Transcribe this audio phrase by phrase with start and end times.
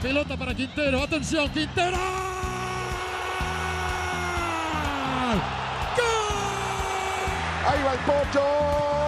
[0.00, 1.02] Pelota para Quintero.
[1.02, 1.96] Atención, Quintero.
[7.66, 8.99] Ahí va el Pocho.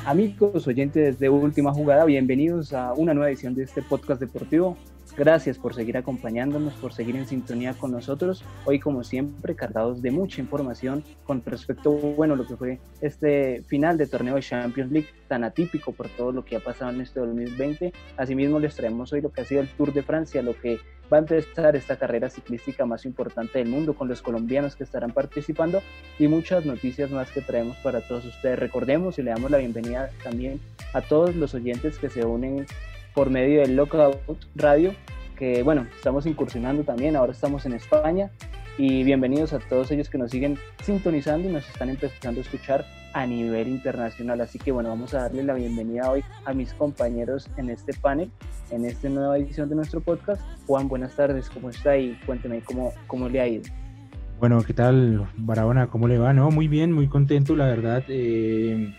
[0.04, 4.76] Amigos oyentes de Última Jugada, bienvenidos a una nueva edición de este podcast deportivo.
[5.16, 8.44] Gracias por seguir acompañándonos, por seguir en sintonía con nosotros.
[8.64, 13.98] Hoy, como siempre, cargados de mucha información con respecto, bueno, lo que fue este final
[13.98, 17.20] de torneo de Champions League tan atípico por todo lo que ha pasado en este
[17.20, 17.92] 2020.
[18.16, 20.78] Asimismo, les traemos hoy lo que ha sido el Tour de Francia, lo que
[21.12, 25.10] va a empezar esta carrera ciclística más importante del mundo con los colombianos que estarán
[25.10, 25.82] participando
[26.18, 28.58] y muchas noticias más que traemos para todos ustedes.
[28.58, 30.60] Recordemos y le damos la bienvenida también
[30.92, 32.66] a todos los oyentes que se unen
[33.14, 34.18] por medio del Lockout
[34.54, 34.94] Radio,
[35.36, 38.30] que bueno, estamos incursionando también, ahora estamos en España
[38.78, 42.86] y bienvenidos a todos ellos que nos siguen sintonizando y nos están empezando a escuchar
[43.12, 44.40] a nivel internacional.
[44.40, 48.30] Así que bueno, vamos a darle la bienvenida hoy a mis compañeros en este panel,
[48.70, 50.42] en esta nueva edición de nuestro podcast.
[50.66, 51.96] Juan, buenas tardes, ¿cómo está?
[51.96, 53.64] Y cuénteme cómo, cómo le ha ido.
[54.38, 55.88] Bueno, ¿qué tal, Barahona?
[55.88, 56.32] ¿Cómo le va?
[56.32, 58.02] No, muy bien, muy contento, la verdad.
[58.08, 58.94] Eh,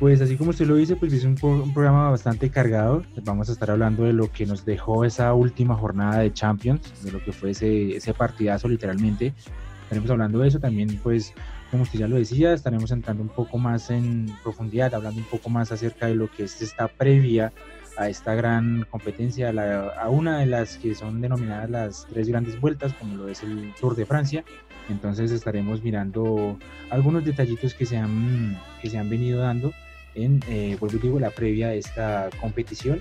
[0.00, 3.04] pues así como usted lo dice, pues es un, un programa bastante cargado.
[3.22, 7.12] Vamos a estar hablando de lo que nos dejó esa última jornada de Champions, de
[7.12, 9.34] lo que fue ese, ese partidazo literalmente.
[9.82, 11.34] Estaremos hablando de eso también, pues
[11.70, 15.50] como usted ya lo decía, estaremos entrando un poco más en profundidad, hablando un poco
[15.50, 17.52] más acerca de lo que es esta previa
[17.98, 22.28] a esta gran competencia, a, la- a una de las que son denominadas las tres
[22.28, 24.44] grandes vueltas, como lo es el Tour de Francia.
[24.88, 26.58] Entonces estaremos mirando
[26.88, 29.72] algunos detallitos que se han, que se han venido dando
[30.14, 33.00] en, eh, vuelvo y digo, la previa de esta competición.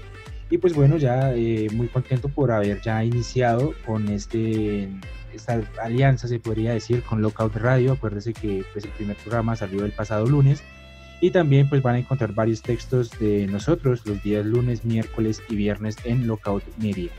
[0.49, 4.89] Y pues bueno, ya eh, muy contento por haber ya iniciado con este,
[5.33, 7.93] esta alianza, se podría decir, con Lockout Radio.
[7.93, 10.63] Acuérdense que pues, el primer programa salió el pasado lunes.
[11.21, 15.55] Y también pues van a encontrar varios textos de nosotros los días lunes, miércoles y
[15.57, 17.11] viernes en Lockout Media.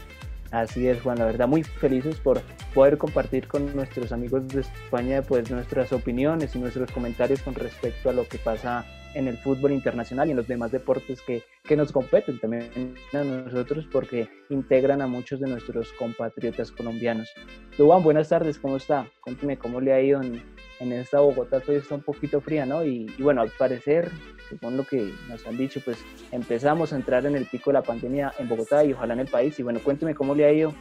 [0.51, 2.41] Así es, Juan, la verdad, muy felices por
[2.75, 8.11] poder compartir con nuestros amigos de España pues nuestras opiniones y nuestros comentarios con respecto
[8.11, 8.85] a lo que pasa
[9.15, 13.25] en el fútbol internacional y en los demás deportes que, que nos competen también a
[13.25, 17.29] nosotros porque integran a muchos de nuestros compatriotas colombianos.
[17.77, 19.07] Juan, buenas tardes, ¿cómo está?
[19.23, 20.43] Cuénteme cómo le ha ido en,
[20.81, 22.85] en esta Bogotá, hoy está un poquito fría, ¿no?
[22.85, 24.11] Y, y bueno, al parecer,
[24.49, 25.99] según lo que nos han dicho, pues
[26.33, 29.29] empezamos a entrar en el pico de la pandemia en Bogotá y ojalá en el
[29.29, 29.59] país.
[29.59, 30.75] Y bueno, cuénteme cómo le ha ido,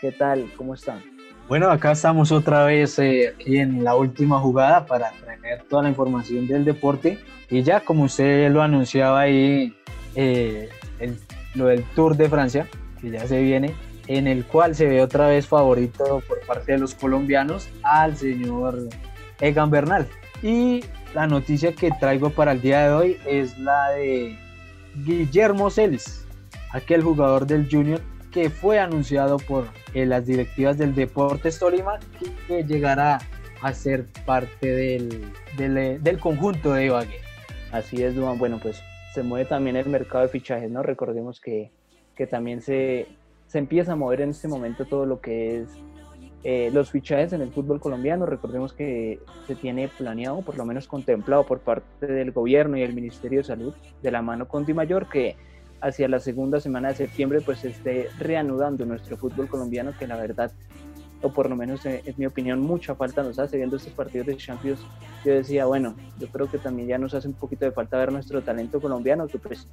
[0.00, 1.00] qué tal, cómo está.
[1.50, 5.88] Bueno, acá estamos otra vez eh, aquí en la última jugada para traer toda la
[5.88, 7.18] información del deporte.
[7.50, 9.76] Y ya, como usted lo anunciaba ahí,
[10.14, 10.68] eh,
[11.56, 12.68] lo del Tour de Francia,
[13.00, 13.74] que ya se viene,
[14.06, 18.88] en el cual se ve otra vez favorito por parte de los colombianos al señor
[19.40, 20.06] Egan Bernal.
[20.44, 20.84] Y
[21.14, 24.38] la noticia que traigo para el día de hoy es la de
[25.04, 26.28] Guillermo Celis,
[26.70, 28.00] aquel jugador del Junior
[28.30, 31.98] que fue anunciado por eh, las directivas del Deportes Tolima
[32.46, 33.18] que, llegará
[33.62, 37.18] a ser parte del, del, eh, del conjunto de Ibagué.
[37.72, 38.38] Así es, Duan.
[38.38, 38.82] Bueno, pues
[39.14, 40.82] se mueve también el mercado de fichajes, ¿no?
[40.82, 41.70] Recordemos que,
[42.16, 43.06] que también se,
[43.46, 45.68] se empieza a mover en este momento todo lo que es
[46.42, 48.24] eh, los fichajes en el fútbol colombiano.
[48.24, 52.94] Recordemos que se tiene planeado, por lo menos contemplado por parte del gobierno y el
[52.94, 55.36] Ministerio de Salud, de la mano con Di Mayor, que
[55.80, 60.52] hacia la segunda semana de septiembre pues esté reanudando nuestro fútbol colombiano, que la verdad,
[61.22, 64.26] o por lo menos eh, es mi opinión, mucha falta nos hace viendo estos partidos
[64.26, 64.80] de Champions.
[65.24, 68.12] Yo decía, bueno, yo creo que también ya nos hace un poquito de falta ver
[68.12, 69.68] nuestro talento colombiano, que pues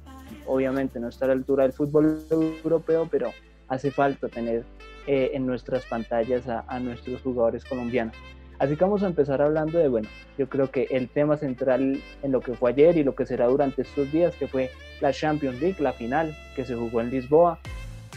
[0.46, 3.30] obviamente no está a la altura del fútbol europeo, pero
[3.68, 4.64] hace falta tener
[5.06, 8.14] eh, en nuestras pantallas a, a, nuestros jugadores colombianos.
[8.58, 12.32] Así que vamos a empezar hablando de, bueno, yo creo que el tema central en
[12.32, 14.70] lo que fue ayer y lo que será durante estos días, que fue
[15.00, 17.60] la Champions League, la final que se jugó en Lisboa,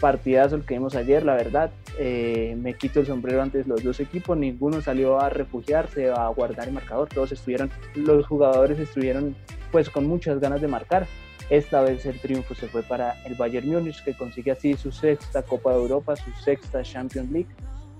[0.00, 4.00] partidazo el que vimos ayer, la verdad, eh, me quito el sombrero ante los dos
[4.00, 9.36] equipos, ninguno salió a refugiarse, a guardar el marcador, todos estuvieron, los jugadores estuvieron
[9.70, 11.06] pues con muchas ganas de marcar,
[11.50, 15.42] esta vez el triunfo se fue para el Bayern Múnich, que consigue así su sexta
[15.42, 17.48] Copa de Europa, su sexta Champions League,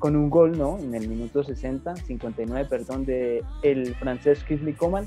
[0.02, 0.80] con un gol, ¿no?
[0.80, 5.06] En el minuto 60, 59, perdón, de el francés Kingsley Coman,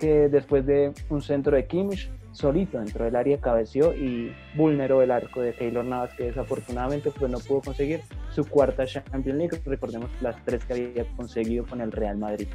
[0.00, 5.12] que después de un centro de Kimmich, solito dentro del área cabeció y vulneró el
[5.12, 8.00] arco de Keylor Navas, que desafortunadamente pues no pudo conseguir
[8.30, 12.48] su cuarta Champions League, recordemos las tres que había conseguido con el Real Madrid.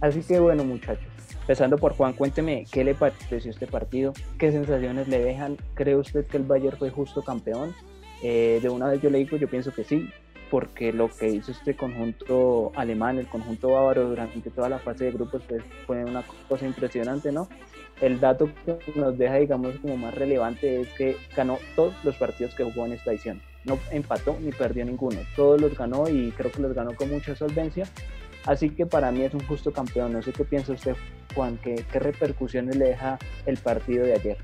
[0.00, 1.08] Así que bueno muchachos,
[1.40, 6.24] empezando por Juan, cuénteme qué le pareció este partido, qué sensaciones le dejan, ¿cree usted
[6.24, 7.74] que el Bayern fue justo campeón?
[8.22, 10.08] Eh, de una vez yo le digo, yo pienso que sí,
[10.50, 15.12] porque lo que hizo este conjunto alemán, el conjunto bávaro durante toda la fase de
[15.12, 17.48] grupos, pues fue una cosa impresionante, ¿no?
[18.00, 22.54] El dato que nos deja, digamos, como más relevante es que ganó todos los partidos
[22.54, 23.40] que jugó en esta edición.
[23.64, 25.18] No empató ni perdió ninguno.
[25.34, 27.88] Todos los ganó y creo que los ganó con mucha solvencia.
[28.44, 30.12] Así que para mí es un justo campeón.
[30.12, 30.94] No sé qué piensa usted,
[31.34, 34.36] Juan, qué, qué repercusiones le deja el partido de ayer.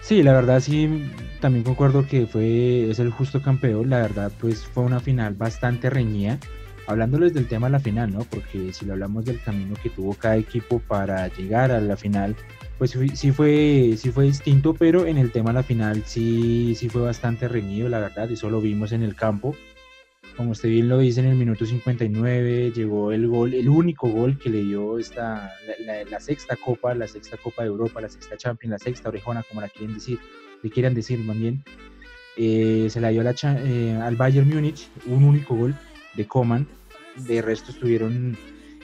[0.00, 1.10] Sí, la verdad sí,
[1.40, 5.90] también concuerdo que fue, es el justo campeón, la verdad pues fue una final bastante
[5.90, 6.38] reñida,
[6.86, 8.20] hablándoles del tema de la final, ¿no?
[8.20, 12.36] Porque si lo hablamos del camino que tuvo cada equipo para llegar a la final,
[12.78, 16.88] pues sí fue, sí fue distinto, pero en el tema de la final sí, sí
[16.88, 19.54] fue bastante reñido, la verdad, eso lo vimos en el campo,
[20.38, 24.38] como usted bien lo dice, en el minuto 59 llegó el gol, el único gol
[24.38, 25.52] que le dio esta,
[25.84, 29.60] la, sexta Copa, la sexta Copa de Europa, la sexta Champions, la sexta Orejona, como
[29.60, 30.20] la quieren decir,
[30.62, 31.62] le quieran decir también.
[32.36, 35.74] Eh, se la dio eh, al Bayern Múnich, un único gol
[36.14, 36.66] de Coman.
[37.16, 38.36] De resto estuvieron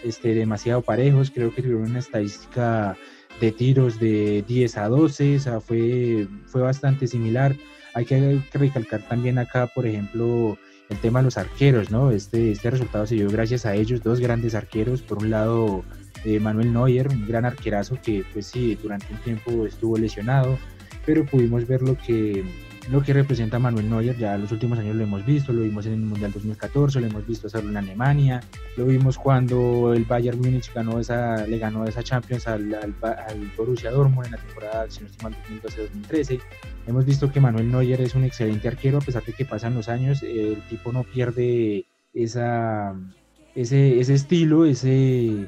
[0.03, 2.97] este, demasiado parejos, creo que tuvieron una estadística
[3.41, 7.55] de tiros de 10 a 12, o sea, fue, fue bastante similar.
[7.95, 12.11] Hay que recalcar también acá, por ejemplo, el tema de los arqueros, ¿no?
[12.11, 15.03] Este, este resultado se dio gracias a ellos, dos grandes arqueros.
[15.03, 15.85] Por un lado,
[16.25, 20.59] eh, Manuel Neuer, un gran arquerazo que, pues sí, durante un tiempo estuvo lesionado,
[21.07, 22.45] pero pudimos ver lo que,
[22.91, 25.87] lo que representa Manuel Neuer, ya en los últimos años lo hemos visto, lo vimos
[25.87, 28.43] en el Mundial 2014, lo hemos visto hacerlo en Alemania,
[28.77, 32.77] lo vimos cuando el Bayern Múnich ganó esa, le ganó esa Champions al,
[33.57, 35.09] Borussia Dortmund en la temporada, si no
[36.11, 36.41] 2012-2013.
[36.87, 39.89] Hemos visto que Manuel Neuer es un excelente arquero, a pesar de que pasan los
[39.89, 42.95] años, el tipo no pierde esa,
[43.55, 45.47] ese, ese estilo, ese,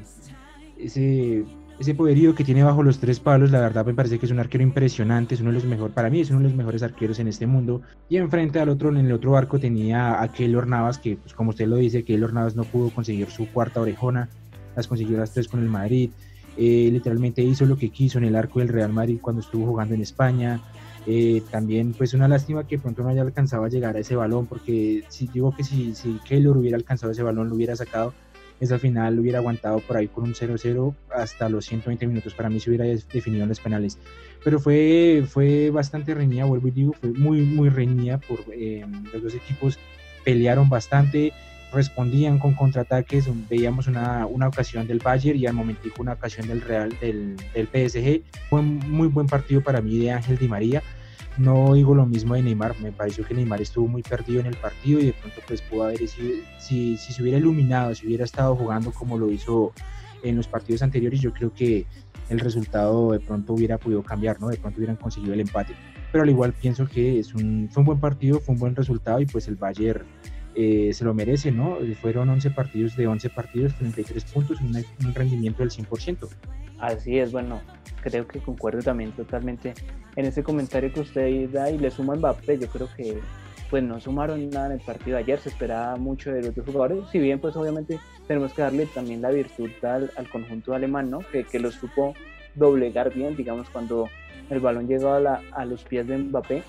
[0.77, 1.45] ese
[1.79, 4.39] ese poderío que tiene bajo los tres palos, la verdad me parece que es un
[4.39, 7.19] arquero impresionante, es uno de los mejores, para mí es uno de los mejores arqueros
[7.19, 7.81] en este mundo.
[8.09, 11.51] Y enfrente al otro, en el otro barco tenía a Keylor Navas, que pues, como
[11.51, 14.27] usted lo dice, Keylor Navas no pudo conseguir su cuarta orejona,
[14.75, 16.09] las consiguió las tres con el Madrid.
[16.57, 19.93] Eh, literalmente hizo lo que quiso en el arco del Real Madrid cuando estuvo jugando
[19.93, 20.59] en España.
[21.05, 24.47] Eh, también pues una lástima que pronto no haya alcanzado a llegar a ese balón,
[24.47, 28.13] porque si digo que si, si Keylor hubiera alcanzado ese balón, lo hubiera sacado
[28.59, 32.33] esa final hubiera aguantado por ahí con un 0-0 hasta los 120 minutos.
[32.33, 33.97] Para mí se hubiera definido en los penales.
[34.43, 38.17] Pero fue, fue bastante reñida, vuelvo y digo, fue muy, muy reñida.
[38.17, 39.77] Por, eh, los dos equipos
[40.23, 41.33] pelearon bastante,
[41.71, 43.29] respondían con contraataques.
[43.49, 47.67] Veíamos una, una ocasión del Bayern y al momentico una ocasión del Real, del, del
[47.67, 48.21] PSG.
[48.49, 50.81] Fue muy buen partido para mí de Ángel Di María
[51.37, 54.55] no digo lo mismo de Neymar, me pareció que Neymar estuvo muy perdido en el
[54.55, 58.25] partido y de pronto pues pudo haber sido, si, si se hubiera iluminado, si hubiera
[58.25, 59.73] estado jugando como lo hizo
[60.23, 61.85] en los partidos anteriores, yo creo que
[62.29, 64.49] el resultado de pronto hubiera podido cambiar, ¿no?
[64.49, 65.73] De pronto hubieran conseguido el empate.
[66.11, 69.19] Pero al igual pienso que es un, fue un buen partido, fue un buen resultado
[69.19, 70.05] y pues el Bayern
[70.59, 71.77] eh, se lo merece, ¿no?
[72.01, 76.27] Fueron 11 partidos de 11 partidos, 33 puntos, un, un rendimiento del 100%.
[76.79, 77.61] Así es, bueno,
[78.01, 79.75] creo que concuerdo también totalmente
[80.15, 83.19] en ese comentario que usted da y le suma Mbappé, yo creo que
[83.69, 86.73] pues no sumaron nada en el partido de ayer, se esperaba mucho de los otros
[86.73, 91.19] jugadores, si bien pues obviamente tenemos que darle también la virtud al, conjunto alemán, ¿no?
[91.19, 92.15] Que, que los supo
[92.55, 94.09] doblegar bien, digamos, cuando
[94.49, 96.63] el balón llegó a, a los pies de Mbappé,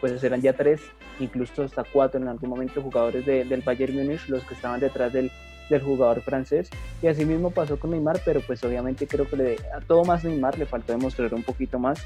[0.00, 0.82] pues eran ya tres,
[1.20, 5.30] incluso hasta cuatro en algún momento jugadores del Bayern Múnich, los que estaban detrás del,
[5.68, 6.70] del jugador francés.
[7.02, 10.24] Y así mismo pasó con Neymar, pero pues obviamente creo que le, a todo más
[10.24, 12.04] Neymar le faltó demostrar un poquito más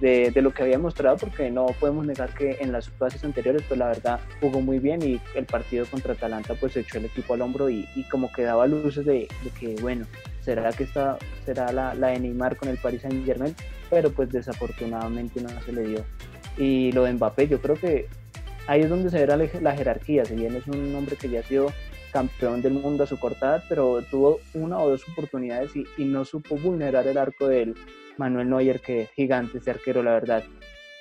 [0.00, 3.62] de, de, lo que había mostrado, porque no podemos negar que en las fases anteriores,
[3.66, 7.34] pues la verdad jugó muy bien y el partido contra Atalanta pues echó el equipo
[7.34, 10.06] al hombro y, y como que daba luces de, de, que, bueno,
[10.40, 13.56] será que esta será la, la de Neymar con el Paris Saint Germain,
[13.90, 16.04] pero pues desafortunadamente no se le dio.
[16.56, 18.08] Y lo de Mbappé, yo creo que
[18.68, 21.40] ahí es donde se ve la, la jerarquía, si bien es un hombre que ya
[21.40, 21.72] ha sido
[22.12, 26.04] campeón del mundo a su corta edad, pero tuvo una o dos oportunidades y, y
[26.04, 27.74] no supo vulnerar el arco del
[28.18, 30.44] Manuel Neuer, que es gigante ese arquero, la verdad.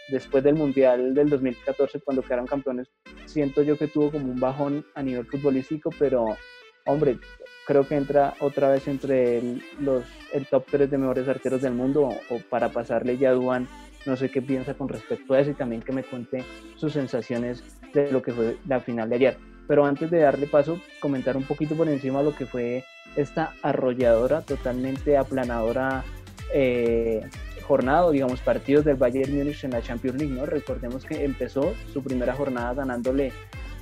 [0.10, 2.88] Después del Mundial del 2014, cuando quedaron campeones,
[3.26, 6.38] siento yo que tuvo como un bajón a nivel futbolístico, pero
[6.86, 7.20] hombre,
[7.66, 11.74] creo que entra otra vez entre el, los, el top 3 de mejores arqueros del
[11.74, 13.68] mundo, o, para pasarle ya a Duan,
[14.08, 16.44] no sé qué piensa con respecto a eso y también que me cuente
[16.76, 19.38] sus sensaciones de lo que fue la final de ayer.
[19.68, 22.86] Pero antes de darle paso, comentar un poquito por encima lo que fue
[23.16, 26.04] esta arrolladora, totalmente aplanadora
[26.54, 27.22] eh,
[27.64, 30.46] jornada, digamos, partidos del Bayern Múnich en la Champions League, ¿no?
[30.46, 33.34] Recordemos que empezó su primera jornada ganándole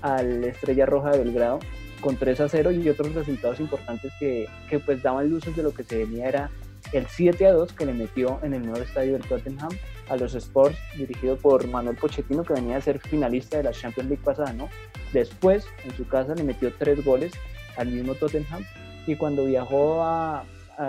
[0.01, 1.59] al Estrella Roja de Belgrado
[2.01, 5.73] con 3 a 0 y otros resultados importantes que, que pues daban luces de lo
[5.73, 6.49] que se venía era
[6.93, 9.71] el 7 a 2 que le metió en el nuevo estadio del Tottenham
[10.09, 14.09] a los Sports, dirigido por Manuel Pochettino, que venía a ser finalista de la Champions
[14.09, 14.69] League pasada, ¿no?
[15.13, 17.33] Después, en su casa, le metió tres goles
[17.77, 18.63] al mismo Tottenham
[19.07, 20.45] y cuando viajó a,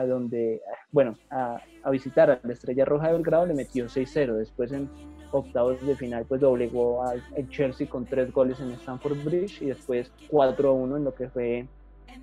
[0.06, 4.35] donde, bueno, a, a, visitar a la Estrella Roja de Belgrado, le metió 6-0.
[4.35, 4.90] Después, en
[5.30, 10.11] octavos de final, pues doblegó al Chelsea con tres goles en Stamford Bridge y después
[10.30, 11.66] 4-1 en lo que fue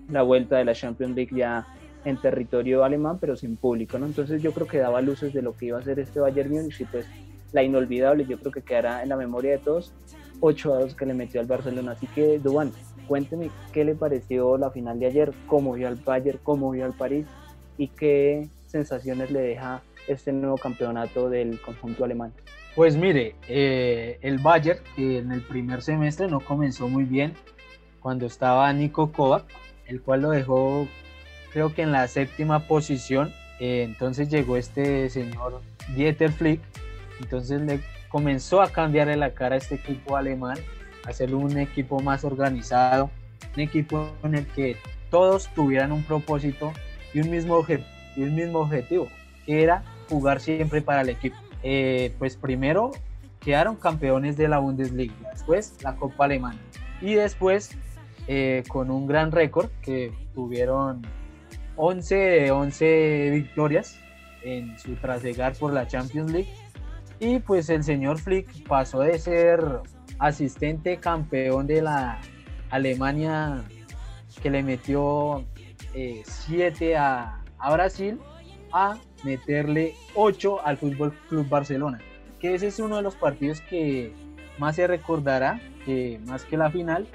[0.09, 1.67] la vuelta de la Champions League ya
[2.05, 4.05] en territorio alemán, pero sin público, ¿no?
[4.05, 6.81] Entonces yo creo que daba luces de lo que iba a ser este Bayern Múnich
[6.81, 7.05] y pues
[7.51, 9.93] la inolvidable, yo creo que quedará en la memoria de todos,
[10.39, 11.91] 8 a 2 que le metió al Barcelona.
[11.91, 12.71] Así que, Duan,
[13.07, 16.93] cuénteme qué le pareció la final de ayer, cómo vio al Bayern, cómo vio al
[16.93, 17.25] París
[17.77, 22.33] y qué sensaciones le deja este nuevo campeonato del conjunto alemán.
[22.75, 27.33] Pues mire, eh, el Bayern en el primer semestre no comenzó muy bien
[27.99, 29.45] cuando estaba Nico Kovac,
[29.85, 30.87] el cual lo dejó
[31.53, 33.31] creo que en la séptima posición.
[33.59, 35.61] Eh, entonces llegó este señor
[35.95, 36.59] Dieter Flick,
[37.21, 37.79] entonces le
[38.09, 40.57] comenzó a cambiarle la cara a este equipo alemán,
[41.05, 43.11] a hacerlo un equipo más organizado,
[43.55, 44.75] un equipo en el que
[45.11, 46.73] todos tuvieran un propósito
[47.13, 47.63] y un mismo,
[48.15, 49.07] y un mismo objetivo,
[49.45, 51.37] que era jugar siempre para el equipo.
[51.61, 52.91] Eh, pues primero
[53.39, 56.59] quedaron campeones de la Bundesliga, después la Copa Alemana
[57.01, 57.77] y después
[58.27, 61.01] eh, con un gran récord que tuvieron
[61.75, 63.99] 11 de 11 victorias
[64.43, 66.49] en su trasegar por la Champions League.
[67.19, 69.61] Y pues el señor Flick pasó de ser
[70.19, 72.19] asistente campeón de la
[72.69, 73.63] Alemania
[74.41, 75.45] que le metió
[75.93, 78.19] 7 eh, a, a, Brasil
[78.71, 81.99] a meterle 8 al Fútbol Club Barcelona.
[82.39, 84.13] Que ese es uno de los partidos que
[84.57, 87.07] más se recordará, que más que la final.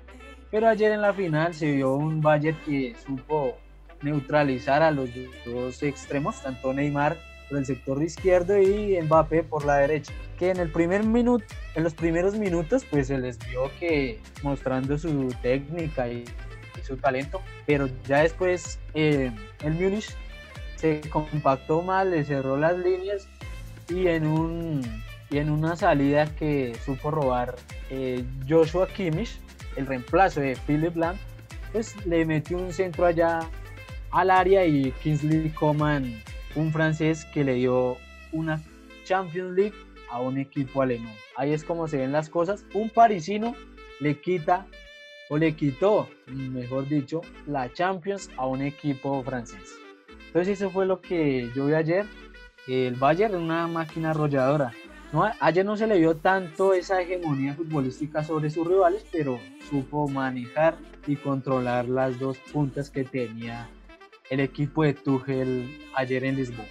[0.51, 3.57] Pero ayer en la final se vio un Bayern que supo
[4.03, 5.11] neutralizar a los
[5.45, 7.17] dos extremos, tanto Neymar
[7.49, 10.13] por el sector izquierdo y Mbappé por la derecha.
[10.39, 14.99] Que en el primer minuto, en los primeros minutos, pues se les vio que mostrando
[14.99, 16.25] su técnica y,
[16.83, 19.31] su talento, pero ya después eh,
[19.63, 20.15] el Múnich
[20.77, 23.29] se compactó mal, le cerró las líneas
[23.89, 27.57] y en un y en una salida que supo robar
[27.91, 29.39] eh, Joshua Kimmich,
[29.77, 31.17] el reemplazo de Philip Lam,
[31.73, 33.41] pues le metió un centro allá
[34.11, 36.23] al área y Kingsley Coman,
[36.55, 37.97] un francés que le dio
[38.33, 38.61] una
[39.05, 39.75] Champions League
[40.11, 41.15] a un equipo alemán.
[41.37, 42.65] Ahí es como se ven las cosas.
[42.75, 43.55] Un parisino
[44.01, 44.67] le quita
[45.29, 49.79] o le quitó, mejor dicho, la Champions a un equipo francés.
[50.29, 52.07] Entonces eso fue lo que yo vi ayer.
[52.67, 54.73] El Bayern es una máquina arrolladora.
[55.13, 59.39] No, ayer no se le vio tanto esa hegemonía futbolística sobre sus rivales, pero
[59.71, 63.71] supo manejar y controlar las dos puntas que tenía
[64.31, 66.67] el equipo de Tuchel ayer en Lisboa.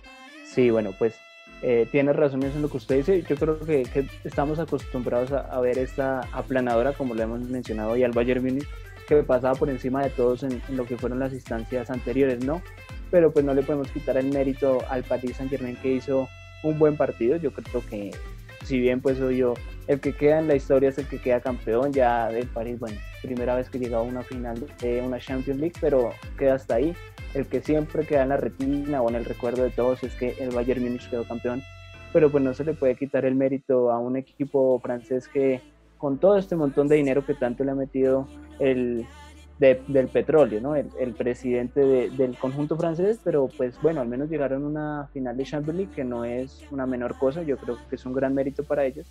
[0.45, 1.15] Sí, bueno, pues
[1.61, 3.23] eh, tiene razón en lo que usted dice.
[3.23, 3.85] Yo creo que,
[4.23, 8.67] estamos acostumbrados a, ver esta aplanadora, como lo hemos mencionado, y al Bayern Munich,
[9.07, 12.61] que pasaba por encima de todos en, en, lo que fueron las instancias anteriores, ¿no?
[13.09, 16.27] Pero pues no le podemos quitar el mérito al Paris Saint Germain que hizo
[16.63, 17.37] un buen partido.
[17.37, 18.11] Yo creo que,
[18.67, 19.53] si bien pues soy yo,
[19.87, 22.97] el que queda en la historia es el que queda campeón ya del París, bueno,
[23.21, 26.93] primera vez que llegaba a una final de una Champions League, pero queda hasta ahí.
[27.33, 30.35] El que siempre queda en la retina o en el recuerdo de todos es que
[30.39, 31.63] el Bayern Múnich quedó campeón,
[32.11, 35.61] pero pues no se le puede quitar el mérito a un equipo francés que
[35.97, 38.27] con todo este montón de dinero que tanto le ha metido
[38.59, 39.05] el
[39.59, 40.75] de, del petróleo, ¿no?
[40.75, 45.09] El, el presidente de, del conjunto francés, pero pues bueno, al menos llegaron a una
[45.13, 48.13] final de Champions League que no es una menor cosa, yo creo que es un
[48.13, 49.07] gran mérito para ellos,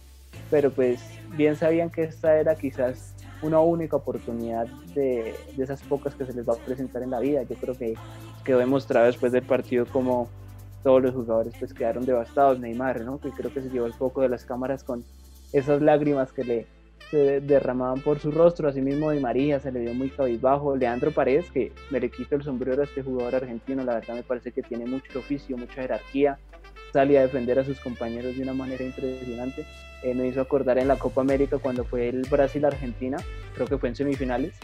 [0.51, 1.01] pero pues
[1.37, 6.33] bien sabían que esta era quizás una única oportunidad de, de, esas pocas que se
[6.33, 7.43] les va a presentar en la vida.
[7.43, 7.95] Yo creo que
[8.45, 10.29] quedó demostrado después del partido como
[10.83, 13.19] todos los jugadores pues quedaron devastados, Neymar, ¿no?
[13.19, 15.05] que creo que se llevó el foco de las cámaras con
[15.53, 16.67] esas lágrimas que le
[17.11, 21.51] se derramaban por su rostro, asimismo de María se le vio muy cabizbajo, Leandro Paredes,
[21.51, 24.63] que me le quito el sombrero a este jugador argentino, la verdad me parece que
[24.63, 26.39] tiene mucho oficio, mucha jerarquía,
[26.93, 29.65] sale a defender a sus compañeros de una manera impresionante,
[30.03, 33.19] eh, me hizo acordar en la Copa América cuando fue el Brasil-Argentina,
[33.55, 34.55] creo que fue en semifinales,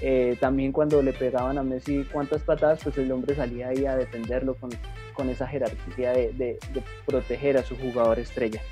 [0.00, 3.96] eh, también cuando le pegaban a Messi cuántas patadas, pues el hombre salía ahí a
[3.96, 4.70] defenderlo con,
[5.12, 6.58] con esa jerarquía de
[7.06, 8.62] proteger a su jugador estrella.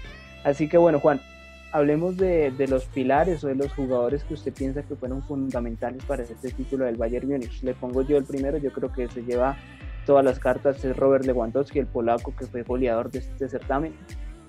[0.43, 1.21] Así que bueno, Juan,
[1.73, 6.23] hablemos de, los pilares o de los jugadores que usted piensa que fueron fundamentales para
[6.23, 7.63] este título del Bayern Múnich.
[7.63, 9.57] Le pongo yo el primero, yo creo que se lleva
[10.07, 13.95] todas las cartas, es Robert Lewandowski, el polaco que fue goleador de este certamen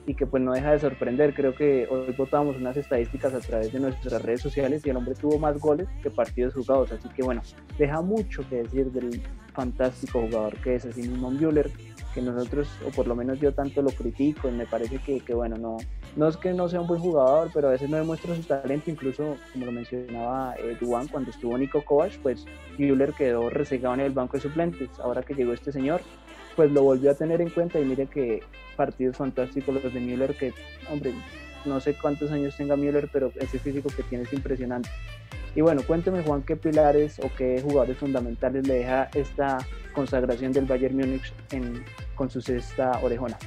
[0.07, 1.33] y que pues no deja de sorprender.
[1.33, 5.13] Creo que hoy votamos unas estadísticas a través de nuestras redes sociales y el hombre
[5.15, 7.41] tuvo más goles que partidos jugados, así que bueno,
[7.77, 9.21] deja mucho que decir del
[9.53, 11.69] fantástico jugador que es mismo Müller,
[12.13, 15.33] que nosotros, o por lo menos yo tanto lo critico y me parece que, que
[15.33, 15.77] bueno, no,
[16.15, 18.89] no es que no sea un buen jugador, pero a veces no demuestra su talento,
[18.89, 22.45] incluso como lo mencionaba eh, Duan, cuando estuvo Nico Kovac, pues
[22.77, 24.89] Müller quedó resegado en el banco de suplentes.
[24.99, 26.01] Ahora que llegó este señor,
[26.55, 28.41] pues lo volvió a tener en cuenta y mire que
[28.75, 30.53] partidos fantásticos los de Müller, que,
[30.91, 31.13] hombre,
[31.65, 34.89] no sé cuántos años tenga Müller, pero ese físico que tiene es impresionante.
[35.55, 39.57] Y bueno, cuénteme Juan, qué pilares o qué jugadores fundamentales le deja esta
[39.93, 41.83] consagración del Bayern Múnich en,
[42.15, 43.37] con su sexta orejona.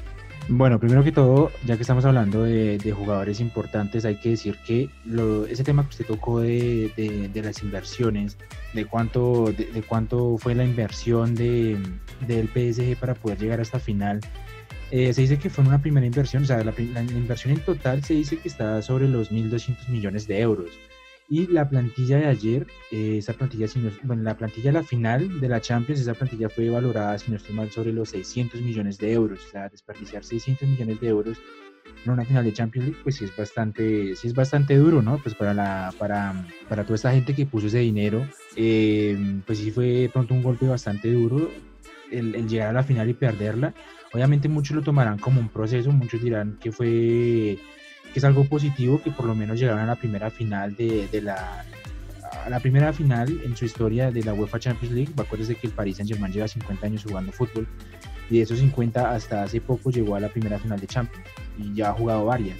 [0.48, 4.90] Bueno, primero que todo, ya que estamos hablando de, jugadores importantes, hay que decir que
[5.48, 8.36] ese tema que usted tocó de, de, las inversiones,
[8.74, 11.88] de cuánto, de, cuánto fue la inversión del
[12.26, 14.20] PSG para poder llegar a esta final,
[14.96, 18.04] eh, se dice que fue una primera inversión, o sea, la, la, inversión en total
[18.04, 20.70] se dice que está sobre los 1.200 millones de euros.
[21.28, 23.66] Y la plantilla de ayer, eh, esa plantilla,
[24.04, 27.56] bueno, la plantilla la final de la Champions, esa plantilla fue valorada, si no estoy
[27.56, 29.44] mal, sobre los 600 millones de euros.
[29.44, 31.38] O sea, desperdiciar 600 millones de euros
[32.04, 35.18] en una final de Champions League, pues sí es bastante, sí es bastante duro, ¿no?
[35.18, 38.24] Pues para, la, para, para toda esta gente que puso ese dinero,
[38.54, 41.50] eh, pues sí fue pronto un golpe bastante duro
[42.12, 43.74] el, el llegar a la final y perderla.
[44.14, 47.58] Obviamente muchos lo tomarán como un proceso, muchos dirán que fue
[48.12, 51.20] que es algo positivo que por lo menos llegaron a la primera final de, de
[51.20, 51.64] la
[52.48, 55.12] la primera final en su historia de la UEFA Champions League.
[55.16, 57.66] Acuérdense que el Paris Saint Germain lleva 50 años jugando fútbol
[58.30, 61.26] y de esos 50 hasta hace poco llegó a la primera final de Champions
[61.58, 62.58] y ya ha jugado varias.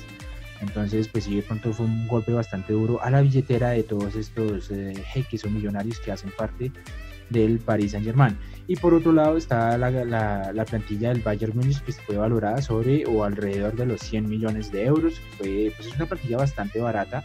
[0.60, 4.14] Entonces, pues sí, de pronto fue un golpe bastante duro a la billetera de todos
[4.14, 6.72] estos eh, jeques o millonarios que hacen parte
[7.30, 8.36] del Paris Saint Germain.
[8.66, 13.04] Y por otro lado está la, la, plantilla del Bayern Munich que fue valorada sobre
[13.06, 15.14] o alrededor de los 100 millones de euros.
[15.36, 17.24] Fue, pues es una plantilla bastante barata,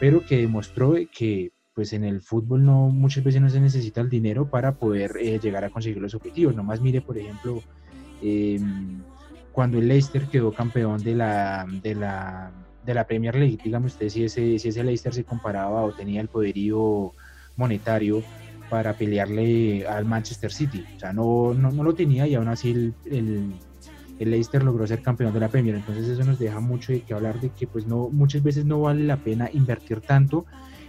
[0.00, 4.08] pero que demostró que pues en el fútbol no muchas veces no se necesita el
[4.08, 6.54] dinero para poder eh, llegar a conseguir los objetivos.
[6.54, 7.62] Nomás mire, por ejemplo,
[8.22, 9.02] em,
[9.52, 12.52] cuando el Leicester quedó campeón de la, de la,
[12.84, 16.20] de la Premier League, dígame usted si ese, si ese Leicester se comparaba o tenía
[16.20, 17.12] el poderío
[17.56, 18.22] monetario
[18.68, 20.84] para pelearle al Manchester City.
[20.96, 23.52] O sea, no, no, no lo tenía y aún así el, el,
[24.18, 25.76] el, Leicester logró ser campeón de la Premier.
[25.76, 28.80] Entonces eso nos deja mucho de que hablar de que pues no, muchas veces no
[28.80, 30.46] vale la pena invertir tanto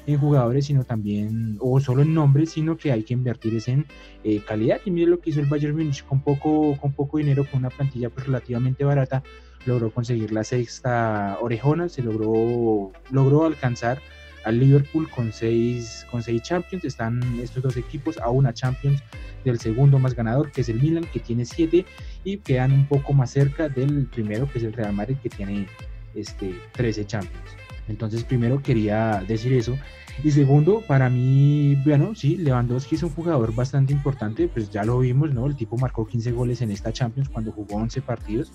[0.07, 3.85] en jugadores, sino también, o solo en nombres, sino que hay que invertir en
[4.23, 4.79] eh, calidad.
[4.85, 7.69] Y mire lo que hizo el Bayern Munich con poco, con poco dinero, con una
[7.69, 9.23] plantilla pues relativamente barata,
[9.65, 13.99] logró conseguir la sexta orejona, se logró, logró alcanzar
[14.45, 16.85] al Liverpool con seis, con seis Champions.
[16.85, 19.03] Están estos dos equipos a una Champions
[19.43, 21.85] del segundo más ganador, que es el Milan, que tiene siete,
[22.23, 25.67] y quedan un poco más cerca del primero, que es el Real Madrid, que tiene
[26.13, 27.49] este, 13 Champions.
[27.87, 29.77] Entonces, primero quería decir eso.
[30.23, 34.99] Y segundo, para mí, bueno, sí, Lewandowski es un jugador bastante importante, pues ya lo
[34.99, 35.45] vimos, ¿no?
[35.45, 38.51] El tipo marcó 15 goles en esta Champions cuando jugó 11 partidos.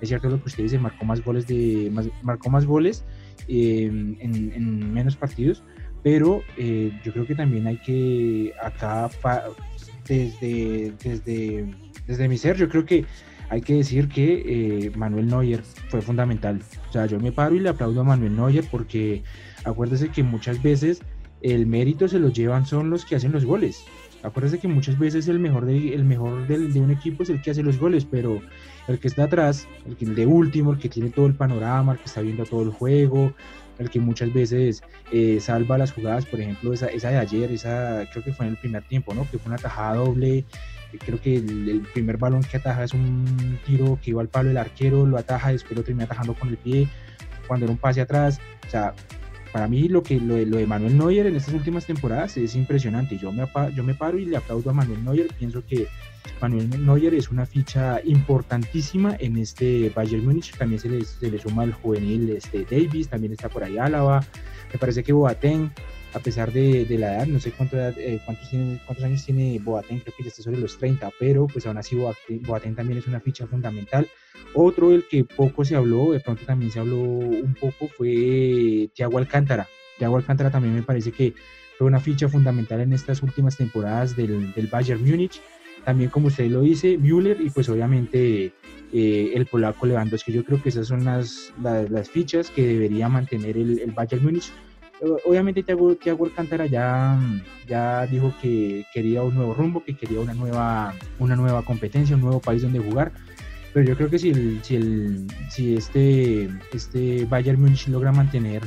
[0.00, 1.90] Es cierto lo que usted dice, marcó más goles de
[2.22, 3.04] marcó más goles
[3.48, 5.62] en, en, menos partidos,
[6.02, 9.10] pero eh, yo creo que también hay que acá
[10.06, 11.66] desde, desde,
[12.06, 13.04] desde mi ser, yo creo que
[13.50, 16.60] hay que decir que eh, Manuel Neuer fue fundamental.
[16.88, 19.22] O sea, yo me paro y le aplaudo a Manuel Neuer porque
[19.64, 21.00] acuérdese que muchas veces
[21.40, 23.84] el mérito se lo llevan son los que hacen los goles.
[24.22, 27.52] Acuérdese que muchas veces el mejor, de, el mejor de un equipo es el que
[27.52, 28.40] hace los goles, pero
[28.92, 31.92] el que está atrás, el, que, el de último, el que tiene todo el panorama,
[31.92, 33.32] el que está viendo todo el juego,
[33.78, 38.24] el que muchas veces eh, salva las jugadas, por ejemplo, esa, de ayer, esa creo
[38.24, 39.22] que fue en el primer tiempo, ¿no?
[39.30, 40.44] Que fue una tajada doble,
[41.04, 44.58] creo que el, primer balón que ataja es un tiro que iba al palo del
[44.58, 46.88] arquero, lo ataja, después lo termina atajando con el pie,
[47.46, 48.94] cuando era un pase atrás, o sea,
[49.52, 53.16] para mí lo que lo lo de, Manuel Neuer en estas últimas temporadas es impresionante.
[53.16, 55.28] Yo me, yo me paro y le aplaudo a Manuel Neuer.
[55.38, 55.88] Pienso que
[56.40, 60.56] Manuel Neuer es una ficha importantísima en este Bayern Múnich.
[60.56, 64.24] También se le, se suma el juvenil este Davis, también está por ahí Álava.
[64.72, 65.70] Me parece que Boateng,
[66.14, 69.58] a pesar de, de la edad, no sé cuánto eh, cuántos, tiene, cuántos años tiene
[69.58, 73.06] Boateng, creo que ya está sobre los 30, pero pues aún así Boateng, también es
[73.06, 74.08] una ficha fundamental.
[74.54, 79.18] Otro del que poco se habló, de pronto también se habló un poco, fue Thiago
[79.18, 79.68] Alcántara.
[79.98, 81.34] Thiago Alcántara también me parece que
[81.76, 85.40] fue una ficha fundamental en estas últimas temporadas del, del Bayern Múnich
[85.88, 88.52] también como usted lo dice, Müller y pues obviamente
[88.92, 90.32] eh, el polaco Lewandowski.
[90.32, 94.52] Yo creo que esas son las, las, fichas que debería mantener el, Bayern Múnich.
[95.24, 97.18] Obviamente Thiago, Thiago Alcántara ya,
[97.66, 102.20] ya dijo que quería un nuevo rumbo, que quería una nueva, una nueva competencia, un
[102.20, 103.10] nuevo país donde jugar.
[103.72, 108.60] Pero yo creo que si, el, si, el, si este, este Bayern Múnich logra mantener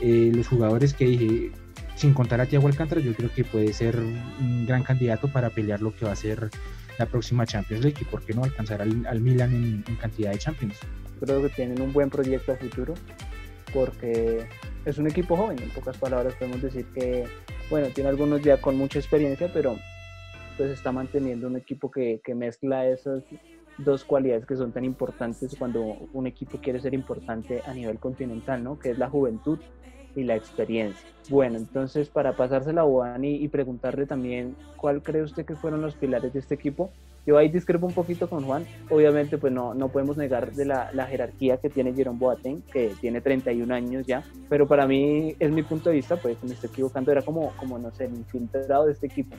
[0.00, 1.52] eh, los jugadores que dije,
[1.94, 5.80] sin contar a Thiago Alcántara, yo creo que puede ser un gran candidato para pelear
[5.80, 6.50] lo que va a ser
[6.98, 10.38] la próxima Champions League y por qué no alcanzar al, al Milan en, cantidad de
[10.38, 10.78] Champions.
[11.20, 12.94] Creo que tienen un buen proyecto a futuro
[13.72, 14.46] porque
[14.84, 17.24] es un equipo joven, en pocas palabras podemos decir que,
[17.70, 19.76] bueno, tiene algunos ya con mucha experiencia, pero
[20.56, 23.24] pues está manteniendo un equipo que, que mezcla esas
[23.78, 28.62] dos cualidades que son tan importantes cuando un equipo quiere ser importante a nivel continental,
[28.62, 28.78] ¿no?
[28.78, 29.58] Que es la juventud
[30.16, 31.08] y la experiencia.
[31.28, 35.94] Bueno, entonces para pasársela a Juan y, preguntarle también cuál cree usted que fueron los
[35.94, 36.90] pilares de este equipo.
[37.26, 38.66] Yo ahí discrepo un poquito con Juan.
[38.90, 42.92] Obviamente, pues no, no podemos negar de la, la jerarquía que tiene Jerome Boateng, que
[43.00, 44.22] tiene 31 años ya.
[44.50, 47.78] Pero para mí, es mi punto de vista, pues me estoy equivocando, era como, como
[47.78, 49.34] no sé, el infiltrado de este equipo.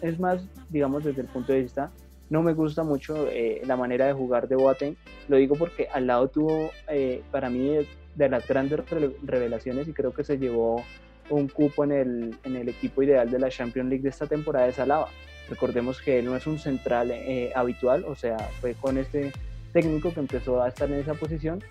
[0.00, 1.90] Es más, digamos, desde el punto de vista
[2.28, 4.96] no me gusta mucho eh, la manera de jugar de Boateng.
[5.28, 7.78] Lo digo porque al lado tuvo, eh, para mí,
[8.16, 8.80] de las grandes
[9.22, 10.82] revelaciones y creo que se llevó
[11.28, 14.66] un cupo en el, en el equipo ideal de la Champions League de esta temporada
[14.66, 15.08] de Salava.
[15.48, 19.32] Recordemos que él no es un central eh, habitual, o sea, fue con este
[19.72, 21.62] técnico que empezó a estar en esa posición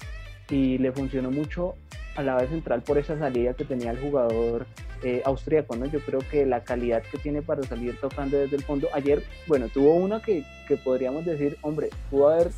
[0.50, 1.76] y le funcionó mucho
[2.16, 4.66] a la vez central por esa salida que tenía el jugador
[5.04, 5.86] eh, austríaco, ¿no?
[5.88, 9.68] Yo creo que la calidad que tiene para salir tocando desde el fondo, ayer, bueno,
[9.68, 12.52] tuvo una que, que podríamos decir, hombre, pudo haber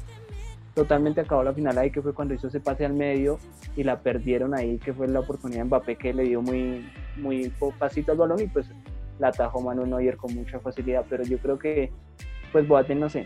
[0.78, 3.40] totalmente acabado la final ahí, que fue cuando hizo ese pase al medio
[3.76, 7.52] y la perdieron ahí, que fue la oportunidad de Mbappé que le dio muy, muy
[7.80, 8.70] pasito al balón y pues
[9.18, 11.92] la atajó Manuel Neuer con mucha facilidad, pero yo creo que
[12.52, 13.26] pues Boateng, no sé,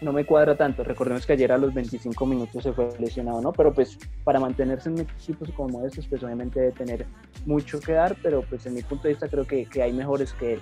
[0.00, 0.82] no me cuadra tanto.
[0.82, 3.52] Recordemos que ayer a los 25 minutos se fue lesionado, ¿no?
[3.52, 7.06] Pero pues para mantenerse en equipos como estos, pues obviamente debe tener
[7.44, 10.32] mucho que dar, pero pues en mi punto de vista creo que, que hay mejores
[10.32, 10.60] que él.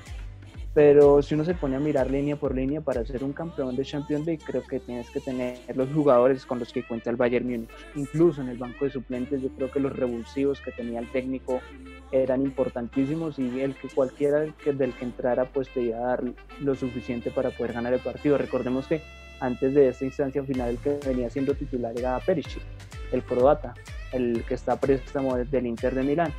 [0.77, 3.83] Pero si uno se pone a mirar línea por línea para ser un campeón de
[3.83, 7.49] Champions League, creo que tienes que tener los jugadores con los que cuenta el Bayern
[7.49, 7.71] Múnich.
[7.95, 11.63] Incluso en el banco de suplentes, yo creo que los revulsivos que tenía el técnico
[12.13, 16.25] eran importantísimos y el que cualquiera del que entrara pues te iba a dar
[16.61, 18.37] lo suficiente para poder ganar el partido.
[18.37, 19.01] Recordemos que
[19.41, 22.61] antes de esta instancia final el que venía siendo titular era Perisic,
[23.13, 23.73] el croata,
[24.13, 26.33] el que está préstamo del Inter de Milán.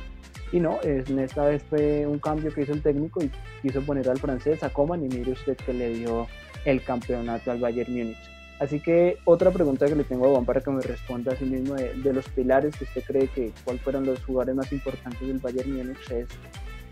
[0.52, 3.30] Y no, en esta vez fue un cambio que hizo el técnico y
[3.60, 6.26] quiso poner al francés a Coman y mire usted que le dio
[6.64, 8.16] el campeonato al Bayern Múnich.
[8.58, 11.44] Así que otra pregunta que le tengo a Juan para que me responda a sí
[11.44, 15.20] mismo de, de los pilares que usted cree que cuáles fueron los jugadores más importantes
[15.20, 16.26] del Bayern Múnich es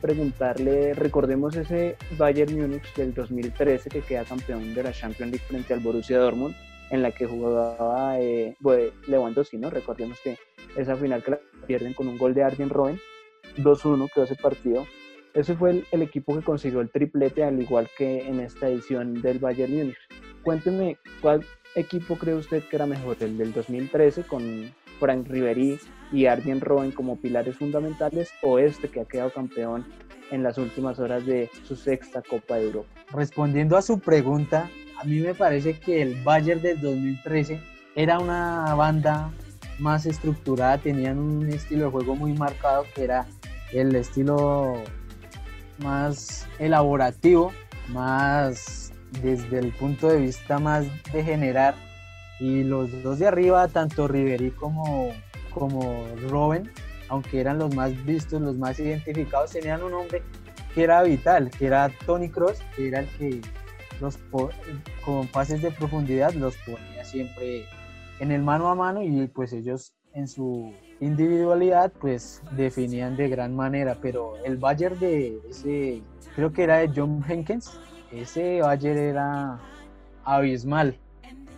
[0.00, 5.74] preguntarle, recordemos ese Bayern Múnich del 2013 que queda campeón de la Champions League frente
[5.74, 6.54] al Borussia Dortmund,
[6.90, 8.54] en la que jugaba eh,
[9.08, 9.70] Lewandowski, ¿no?
[9.70, 10.38] Recordemos que
[10.76, 13.00] esa final que la pierden con un gol de Arjen Robben,
[13.58, 14.86] 2-1 quedó ese partido.
[15.34, 19.38] Ese fue el, equipo que consiguió el triplete, al igual que en esta edición del
[19.38, 19.96] Bayern Múnich.
[20.42, 23.16] Cuénteme, ¿cuál equipo cree usted que era mejor?
[23.20, 25.78] ¿El del 2013 con Frank Ribery
[26.12, 29.84] y Arjen Robben como pilares fundamentales o este que ha quedado campeón
[30.30, 32.88] en las últimas horas de su sexta Copa de Europa.
[33.12, 37.60] Respondiendo a su pregunta, a mí me parece que el Bayern del 2013
[37.94, 39.30] era una banda
[39.78, 43.26] más estructurada, tenían un estilo de juego muy marcado que era
[43.72, 44.82] el estilo
[45.78, 47.52] más elaborativo,
[47.88, 51.74] más desde el punto de vista más de generar.
[52.38, 55.10] Y los dos de arriba, tanto Ribery como,
[55.50, 56.70] como Robben,
[57.08, 60.22] aunque eran los más vistos, los más identificados, tenían un hombre
[60.74, 63.40] que era vital, que era Tony Cross, que era el que
[64.00, 64.18] los
[65.04, 67.64] con pases de profundidad los ponía siempre
[68.20, 73.54] en el mano a mano y pues ellos en su individualidad pues definían de gran
[73.54, 76.02] manera, pero el Bayern de ese,
[76.34, 77.78] creo que era de John Henkens,
[78.12, 79.58] ese Bayern era
[80.24, 80.96] abismal,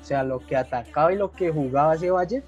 [0.00, 2.44] o sea, lo que atacaba y lo que jugaba ese Bayern,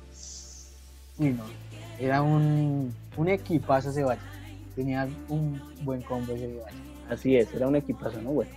[1.99, 4.23] era un, un equipazo ese Valle.
[4.75, 6.79] Tenía un buen combo ese Valle.
[7.11, 8.31] Así es, era un equipazo, ¿no?
[8.31, 8.51] Bueno,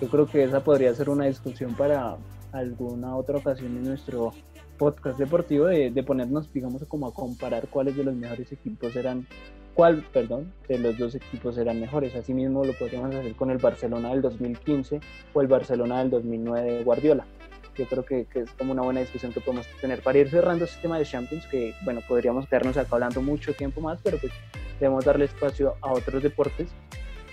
[0.00, 2.16] yo creo que esa podría ser una discusión para
[2.52, 4.32] alguna otra ocasión en nuestro
[4.78, 9.26] podcast deportivo de, de, ponernos, digamos, como a comparar cuáles de los mejores equipos eran,
[9.74, 12.14] cuál, perdón, de los dos equipos eran mejores.
[12.14, 15.00] Asimismo lo podríamos hacer con el Barcelona del 2015
[15.32, 17.26] o el Barcelona del 2009 de Guardiola
[17.76, 20.64] yo creo que, que, es como una buena discusión que podemos tener para ir cerrando
[20.64, 24.32] este tema de Champions, que bueno, podríamos quedarnos acá hablando mucho tiempo más, pero pues
[24.78, 26.68] debemos darle espacio a otros deportes.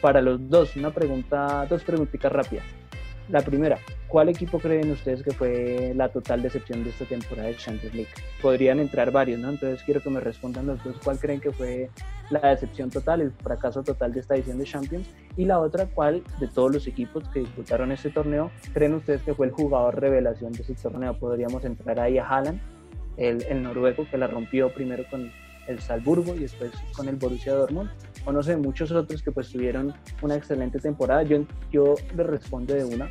[0.01, 2.65] Para los dos, una pregunta, dos preguntitas rápidas.
[3.29, 7.55] La primera, ¿cuál equipo creen ustedes que fue la total decepción de esta temporada de
[7.55, 8.10] Champions League?
[8.41, 9.49] Podrían entrar varios, ¿no?
[9.49, 11.89] Entonces quiero que me respondan los dos cuál creen que fue
[12.29, 15.07] la decepción total, el fracaso total de esta edición de Champions.
[15.38, 19.34] Y la otra, cuál de todos los equipos que disputaron este torneo creen ustedes que
[19.34, 21.17] fue el jugador revelación de ese torneo.
[21.17, 22.60] Podríamos entrar ahí a Haaland,
[23.17, 25.31] el, el noruego que la rompió primero con
[25.67, 27.89] el Salzburgo y después con el Borussia Dortmund
[28.25, 31.23] o no sé, muchos otros que pues tuvieron una excelente temporada.
[31.23, 33.10] Yo, yo le respondo de una,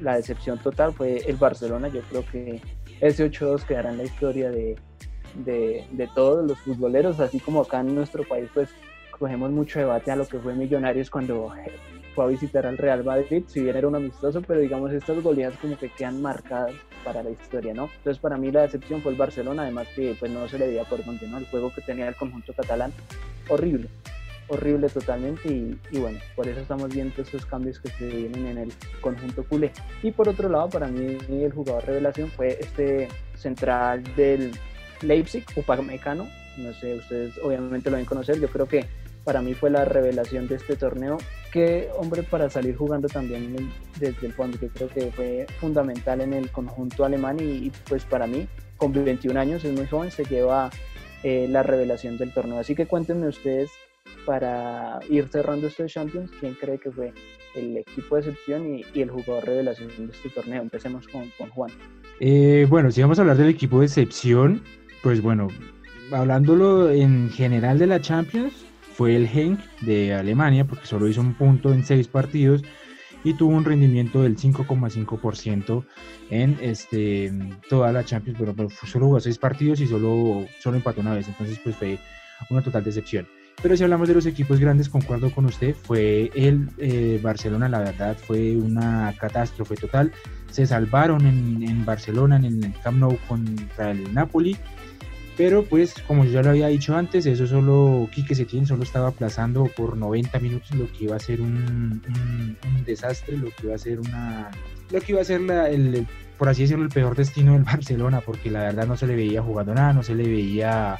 [0.00, 2.60] la decepción total fue el Barcelona, yo creo que
[3.00, 4.76] ese 8-2 quedará en la historia de,
[5.34, 8.70] de, de, todos los futboleros, así como acá en nuestro país pues
[9.10, 11.52] cogemos mucho debate a lo que fue Millonarios cuando
[12.14, 15.58] fue a visitar al Real Madrid, si bien era un amistoso, pero digamos estas goleadas
[15.58, 16.72] como que quedan marcadas
[17.04, 17.88] para la historia, ¿no?
[17.98, 20.84] Entonces para mí la decepción fue el Barcelona, además que pues no se le veía
[20.84, 21.38] por dónde, ¿no?
[21.38, 22.92] El juego que tenía el conjunto catalán,
[23.48, 23.88] horrible,
[24.48, 28.58] horrible totalmente y, y, bueno, por eso estamos viendo estos cambios que se vienen en
[28.58, 29.72] el conjunto culé.
[30.02, 34.52] Y por otro lado, para mí el jugador revelación fue este central del
[35.02, 38.84] Leipzig, Upamecano, no sé, ustedes obviamente lo deben conocer, yo creo que
[39.24, 41.18] para mí fue la revelación de este torneo,
[41.52, 46.32] que hombre para salir jugando también desde el fondo, yo creo que fue fundamental en
[46.32, 50.24] el conjunto alemán y, y pues para mí, con 21 años, es muy joven, se
[50.24, 50.70] lleva
[51.24, 52.58] eh, la revelación del torneo.
[52.58, 53.70] Así que cuéntenme ustedes
[54.24, 57.12] para ir cerrando este Champions, ¿quién cree que fue
[57.54, 60.62] el equipo de excepción y, el jugador revelación de este torneo?
[60.62, 61.70] Empecemos con, con Juan.
[62.20, 64.62] Eh, bueno, si vamos a hablar del equipo de excepción,
[65.02, 65.48] pues bueno,
[66.12, 68.52] hablándolo en general de la Champions,
[68.94, 72.62] fue el Henk de Alemania, porque solo hizo un punto en seis partidos
[73.24, 75.84] y tuvo un rendimiento del 5,5%
[76.30, 77.32] en este,
[77.68, 81.28] toda la Champions, pero, pero solo jugó seis partidos y solo, solo empató una vez,
[81.28, 81.98] entonces pues fue
[82.50, 83.26] una total decepción.
[83.60, 87.80] Pero si hablamos de los equipos grandes, concuerdo con usted, fue el eh, Barcelona, la
[87.80, 90.12] verdad fue una catástrofe total.
[90.50, 94.56] Se salvaron en, en, Barcelona, en el Camp Nou contra el Napoli.
[95.36, 99.08] Pero pues, como yo ya lo había dicho antes, eso solo, Quique Setién solo estaba
[99.08, 102.02] aplazando por 90 minutos lo que iba a ser un,
[102.84, 104.50] desastre, lo que iba a ser una...
[104.90, 106.06] Lo que iba a ser la, el,
[106.38, 109.42] por así decirlo, el peor destino del Barcelona, porque la verdad no se le veía
[109.42, 110.98] jugando nada, no se le veía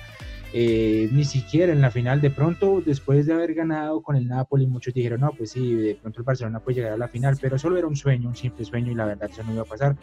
[0.53, 4.67] eh, ni siquiera en la final de pronto después de haber ganado con el Napoli
[4.67, 7.59] muchos dijeron no pues sí de pronto el Barcelona puede llegar a la final pero
[7.59, 9.97] solo era un sueño un simple sueño y la verdad eso no iba a pasar.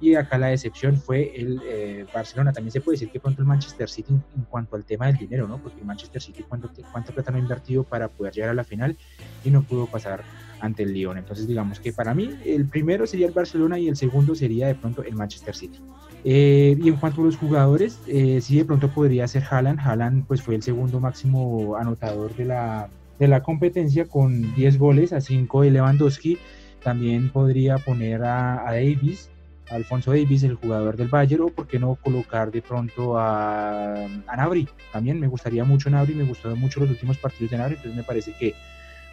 [0.00, 2.52] Y acá la decepción fue el eh, Barcelona.
[2.52, 5.16] También se puede decir que pronto el Manchester City en, en, cuanto al tema del
[5.16, 8.50] dinero no porque el Manchester City cuánto, cuánto plata no ha invertido para poder llegar
[8.50, 8.98] a la final
[9.44, 10.22] y no pudo pasar
[10.60, 11.16] ante el Lyon.
[11.16, 14.74] Entonces digamos que para mí el primero sería el Barcelona y el segundo sería de
[14.74, 15.80] pronto el Manchester City
[16.24, 19.78] eh, y en cuanto a los jugadores, eh, sí de pronto podría ser Haaland.
[19.80, 25.12] Haaland pues fue el segundo máximo anotador de la, de la competencia con 10 goles
[25.12, 26.38] a 5 de Lewandowski.
[26.82, 29.30] También podría poner a, Davis,
[29.70, 33.94] a Alfonso Davis, el jugador del Bayern, o por qué no colocar de pronto a,
[33.94, 34.66] a Nabri.
[34.92, 38.02] También me gustaría mucho Nabri, me gustaron mucho los últimos partidos de Nabri, entonces me
[38.02, 38.54] parece que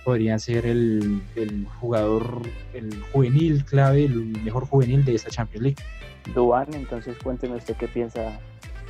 [0.03, 2.41] podría ser el, el jugador,
[2.73, 5.83] el juvenil clave, el mejor juvenil de esta Champions League.
[6.33, 8.39] Duan, entonces cuénteme usted qué piensa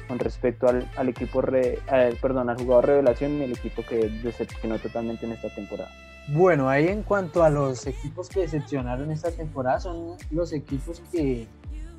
[0.07, 4.09] con respecto al, al equipo, re, al, perdón, al jugador revelación y el equipo que
[4.23, 5.89] decepcionó totalmente en esta temporada.
[6.27, 11.47] Bueno, ahí en cuanto a los equipos que decepcionaron esta temporada, son los equipos que,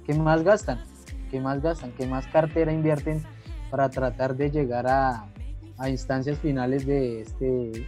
[0.07, 0.85] que más gastan,
[1.31, 3.23] que más gastan, que más cartera invierten
[3.71, 5.27] para tratar de llegar a,
[5.79, 7.45] a instancias finales de este,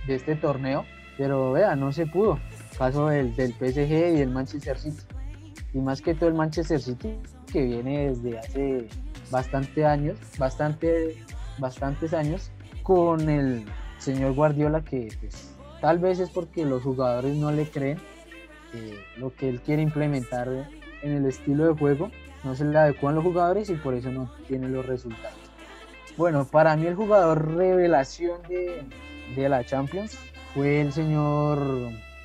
[0.07, 0.85] de este torneo,
[1.19, 2.41] pero vea, no se pudo.
[2.79, 5.03] Caso del, del PSG y el Manchester City
[5.75, 7.19] y más que todo el Manchester City
[7.55, 8.89] que viene desde hace
[9.31, 11.25] bastante años, bastante,
[11.59, 12.51] bastantes años
[12.83, 13.65] con el
[13.99, 17.99] señor Guardiola que pues, tal vez es porque los jugadores no le creen
[18.75, 20.49] eh, lo que él quiere implementar
[21.03, 22.11] en el estilo de juego,
[22.43, 25.39] no se le adecuan los jugadores y por eso no tiene los resultados.
[26.17, 30.19] Bueno, para mí el jugador revelación de, la Champions
[30.55, 31.61] fue el señor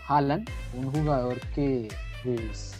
[0.07, 1.87] Haaland, un jugador que
[2.23, 2.73] pues,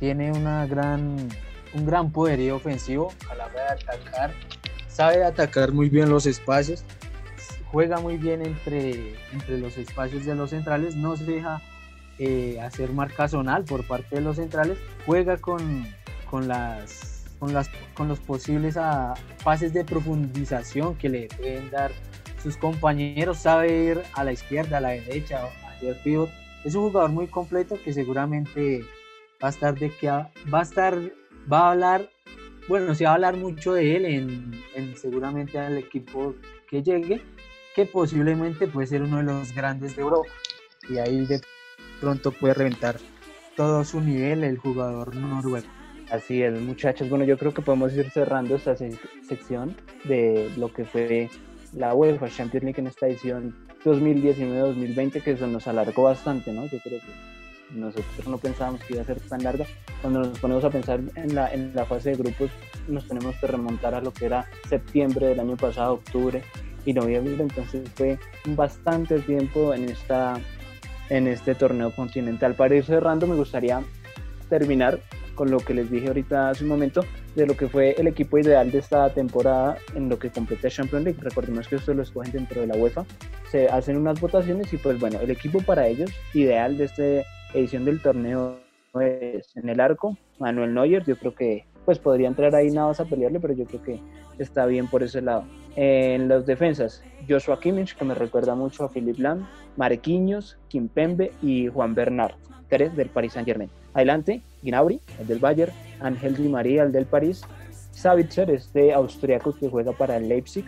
[0.00, 1.28] tiene una gran,
[1.74, 4.32] un gran poderío ofensivo a la hora de atacar,
[4.88, 6.84] sabe atacar muy bien los espacios,
[7.70, 11.60] juega muy bien entre, entre los espacios de los centrales, no se deja
[12.18, 15.84] eh, hacer marca zonal por parte de los centrales, juega con,
[16.30, 21.90] con, las, con, las, con los posibles a, pases de profundización que le pueden dar
[22.40, 26.30] sus compañeros, sabe ir a la izquierda, a la derecha, hacer pivot.
[26.64, 28.84] Es un jugador muy completo que seguramente
[29.42, 30.96] va a estar de que va a estar,
[31.52, 32.10] va a hablar,
[32.68, 36.34] bueno, se va a hablar mucho de él en, en seguramente al equipo
[36.68, 37.22] que llegue,
[37.74, 40.30] que posiblemente puede ser uno de los grandes de Europa
[40.88, 41.40] y ahí de
[42.00, 42.98] pronto puede reventar
[43.56, 45.66] todo su nivel el jugador noruego.
[46.10, 47.08] Así es, muchachos.
[47.08, 51.30] Bueno, yo creo que podemos ir cerrando esta sección de lo que fue
[51.72, 56.66] la UEFA Champions League en esta edición 2019-2020, que eso nos alargó bastante, ¿no?
[56.66, 57.33] Yo creo que
[57.74, 59.66] nosotros no pensábamos que iba a ser tan larga.
[60.00, 62.50] Cuando nos ponemos a pensar en la, en la fase de grupos,
[62.88, 66.42] nos tenemos que remontar a lo que era septiembre del año pasado, octubre
[66.86, 70.38] y noviembre, entonces fue bastante tiempo en, esta,
[71.08, 72.54] en este torneo continental.
[72.54, 73.82] Para ir cerrando, me gustaría
[74.48, 75.00] terminar
[75.34, 78.38] con lo que les dije ahorita hace un momento de lo que fue el equipo
[78.38, 81.18] ideal de esta temporada en lo que completa Champions League.
[81.20, 83.04] Recordemos que esto lo escogen dentro de la UEFA.
[83.50, 87.02] Se hacen unas votaciones y pues bueno, el equipo para ellos ideal de esta
[87.54, 88.58] edición del torneo
[89.00, 93.00] es en el arco, Manuel Neuer, yo creo que pues podría entrar ahí nada más
[93.00, 94.00] a pelearle, pero yo creo que
[94.38, 95.44] está bien por ese lado.
[95.76, 101.68] En las defensas, Joshua Kimmich, que me recuerda mucho a Philip Lam, Marquinhos, Kimpembe y
[101.68, 102.34] Juan Bernard,
[102.68, 103.70] tres del Paris Saint Germain.
[103.92, 107.42] Adelante, Gnabry, el del Bayern, Ángel Di María, el del París,
[107.90, 110.64] Savitzer, este austriaco que juega para el Leipzig,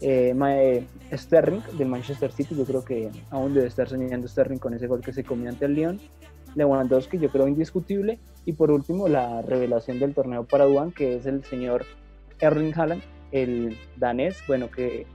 [0.00, 4.74] eh, eh, Sterling del Manchester City, yo creo que aún debe estar soñando Sterling con
[4.74, 6.00] ese gol que se comió ante el Lyon,
[6.54, 11.26] Lewandowski, yo creo indiscutible, y por último la revelación del torneo para Duan, que es
[11.26, 11.84] el señor
[12.40, 15.06] Erling Haaland, el danés, bueno, que,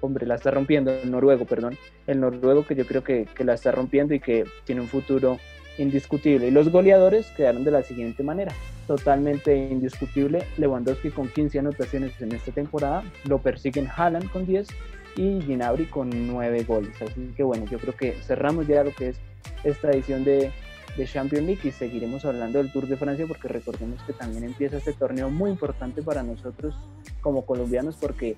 [0.00, 1.76] hombre, la está rompiendo, el noruego, perdón,
[2.06, 5.38] el noruego que yo creo que, que la está rompiendo y que tiene un futuro
[5.78, 6.48] indiscutible.
[6.48, 8.52] Y los goleadores quedaron de la siguiente manera.
[8.86, 10.42] Totalmente indiscutible.
[10.56, 13.02] Lewandowski con 15 anotaciones en esta temporada.
[13.24, 14.68] Lo persiguen Haaland con 10
[15.16, 17.00] y Ginabri con 9 goles.
[17.02, 19.20] Así que bueno, yo creo que cerramos ya lo que es
[19.64, 20.50] esta edición de,
[20.96, 24.76] de Champions League y seguiremos hablando del Tour de Francia porque recordemos que también empieza
[24.76, 26.74] este torneo muy importante para nosotros
[27.20, 28.36] como colombianos porque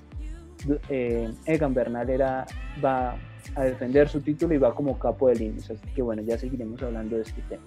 [0.89, 2.47] eh, Egan Bernal era,
[2.85, 3.17] va
[3.55, 5.71] a defender su título y va como capo de líneas.
[5.71, 7.63] Así que bueno, ya seguiremos hablando de este tema.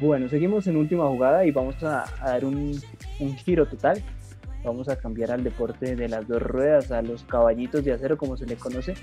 [0.00, 2.80] Bueno, seguimos en última jugada y vamos a, dar un,
[3.18, 4.00] un, giro total.
[4.64, 8.36] Vamos a cambiar al deporte de las dos ruedas, a los caballitos de acero como
[8.36, 8.94] se le conoce.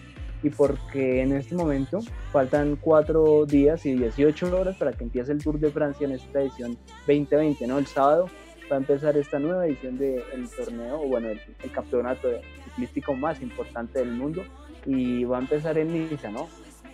[0.41, 1.99] Y porque en este momento
[2.31, 6.41] faltan cuatro días y 18 horas para que empiece el Tour de Francia en esta
[6.41, 7.77] edición 2020, ¿no?
[7.77, 8.29] El sábado
[8.71, 10.23] va a empezar esta nueva edición del
[10.55, 12.29] torneo, o bueno, el, el campeonato
[12.63, 14.43] ciclístico más importante del mundo
[14.85, 16.47] y va a empezar en Niza, ¿no?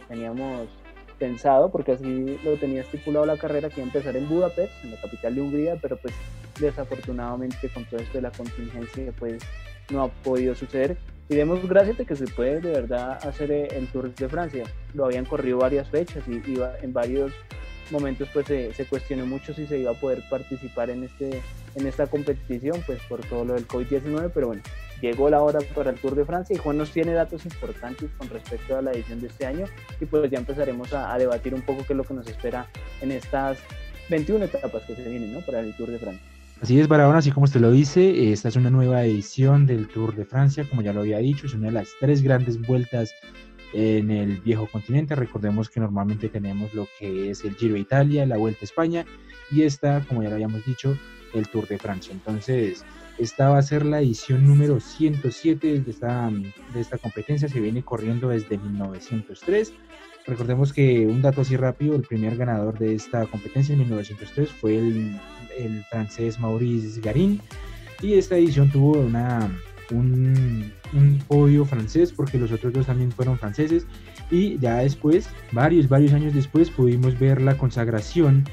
[0.07, 0.67] Teníamos
[1.21, 4.91] pensado, porque así lo tenía estipulado la carrera, que iba a empezar en Budapest, en
[4.91, 6.13] la capital de Hungría, pero pues
[6.59, 9.43] desafortunadamente con todo esto de la contingencia pues
[9.91, 10.97] no ha podido suceder.
[11.29, 14.63] Y demos gracias de que se puede de verdad hacer el Tour de Francia.
[14.93, 17.31] Lo habían corrido varias fechas y iba en varios
[17.91, 21.41] momentos pues se, se, cuestionó mucho si se iba a poder participar en, este,
[21.75, 24.63] en esta competición pues por todo lo del COVID-19, pero bueno,
[25.01, 28.29] llegó la hora para el Tour de Francia y Juan nos tiene datos importantes con
[28.29, 29.65] respecto a la edición de este año
[29.99, 32.67] y pues ya empezaremos a, debatir un poco qué es lo que nos espera
[33.01, 33.57] en estas
[34.09, 35.41] 21 etapas que se vienen ¿no?
[35.41, 36.25] para el Tour de Francia.
[36.61, 40.15] Así es, Barahona, así como usted lo dice, esta es una nueva edición del Tour
[40.15, 43.15] de Francia, como ya lo había dicho, es una de las tres grandes vueltas
[43.73, 45.15] en el viejo continente.
[45.15, 49.05] Recordemos que normalmente tenemos lo que es el Giro Italia, la Vuelta a España
[49.49, 50.97] y esta, como ya lo habíamos dicho,
[51.33, 52.13] el Tour de Francia.
[52.13, 52.85] Entonces,
[53.17, 56.29] esta va a ser la edición número 107 de esta,
[56.73, 59.73] de esta competencia, se viene corriendo desde 1903.
[60.27, 64.77] Recordemos que un dato así rápido, el primer ganador de esta competencia en 1903 fue
[64.77, 65.19] el,
[65.89, 67.39] francés Maurice Garin
[68.01, 69.51] y esta edición tuvo una,
[69.91, 73.85] un, un, podio francés porque los otros dos también fueron franceses.
[74.31, 78.45] Y ya después, varios, varios años después pudimos ver la consagración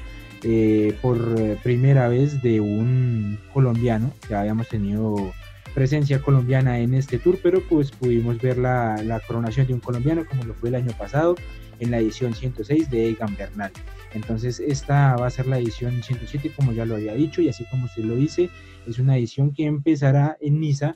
[0.43, 1.17] eh, por
[1.63, 4.11] primera vez de un colombiano.
[4.29, 5.33] Ya habíamos tenido
[5.73, 10.25] presencia colombiana en este tour, pero pues pudimos ver la, la, coronación de un colombiano
[10.25, 11.35] como lo fue el año pasado
[11.79, 13.71] en la edición 106 de Egan Bernal.
[14.13, 17.65] Entonces esta va a ser la edición 107 como ya lo había dicho y así
[17.65, 18.49] como usted lo dice,
[18.87, 20.95] es una edición que empezará en Niza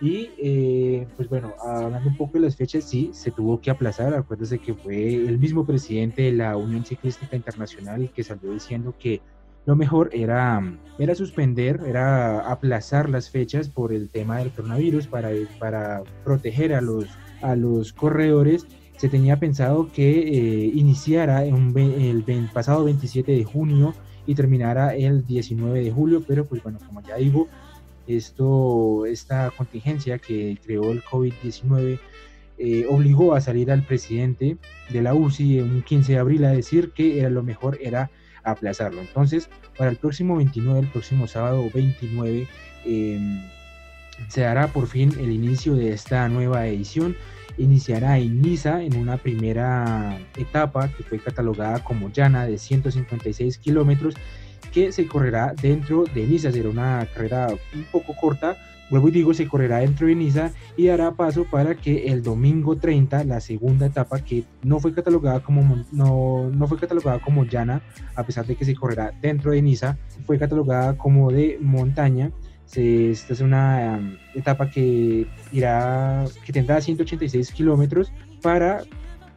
[0.00, 4.14] y eh, pues bueno, hablando un poco de las fechas, sí, se tuvo que aplazar.
[4.14, 9.20] Acuérdese que fue el mismo presidente de la Unión Ciclística Internacional que salió diciendo que
[9.66, 10.62] lo mejor era,
[10.98, 16.80] era suspender, era aplazar las fechas por el tema del coronavirus para, para proteger a
[16.80, 17.06] los,
[17.42, 18.66] a los corredores.
[18.96, 23.94] Se tenía pensado que eh, iniciara el, el pasado 27 de junio
[24.26, 27.48] y terminara el 19 de julio, pero pues bueno, como ya digo,
[28.08, 31.98] esto, esta contingencia que creó el COVID-19
[32.60, 34.56] eh, obligó a salir al presidente
[34.90, 38.10] de la UCI un 15 de abril a decir que era lo mejor era
[38.42, 39.00] aplazarlo.
[39.00, 42.48] Entonces, para el próximo 29, el próximo sábado 29,
[42.84, 43.42] em,
[44.28, 47.16] se dará por fin el inicio de esta nueva edición.
[47.58, 54.14] Iniciará en Niza en una primera etapa que fue catalogada como llana de 156 kilómetros
[54.72, 56.52] que se correrá dentro de Niza.
[56.52, 58.56] Será una carrera un poco corta,
[58.90, 62.76] vuelvo y digo, se correrá dentro de Niza y dará paso para que el domingo
[62.76, 67.82] 30, la segunda etapa que no fue catalogada como, no, no fue catalogada como llana,
[68.14, 72.30] a pesar de que se correrá dentro de Niza, fue catalogada como de montaña.
[72.74, 78.12] esta es una um, etapa que irá, que tendrá 186 kilómetros
[78.42, 78.82] para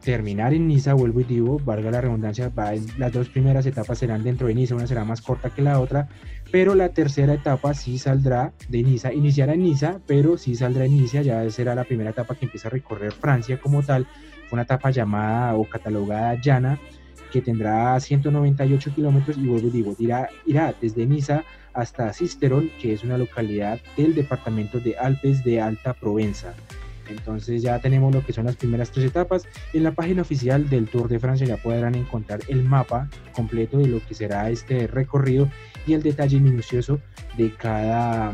[0.04, 2.52] terminar en Niza, vuelvo y digo, valga la redundancia,
[2.98, 6.08] las dos primeras etapas serán dentro de Niza, una será más corta que la otra,
[6.50, 10.96] pero la tercera etapa sí saldrá de Niza, iniciará en Niza, pero sí saldrá en
[10.96, 14.06] Niza, ya será la primera etapa que empieza a recorrer Francia como tal,
[14.50, 16.78] una etapa llamada o catalogada llana,
[17.32, 22.92] que tendrá 198 kilómetros y vuelvo y digo, irá, irá desde Niza hasta Cisterón, que
[22.92, 26.54] es una localidad del departamento de Alpes de Alta Provenza.
[27.12, 29.44] Entonces ya tenemos lo que son las primeras tres etapas.
[29.72, 33.86] En la página oficial del Tour de Francia ya podrán encontrar el mapa completo de
[33.86, 35.48] lo que será este recorrido
[35.86, 37.00] y el detalle minucioso
[37.36, 38.32] de cada,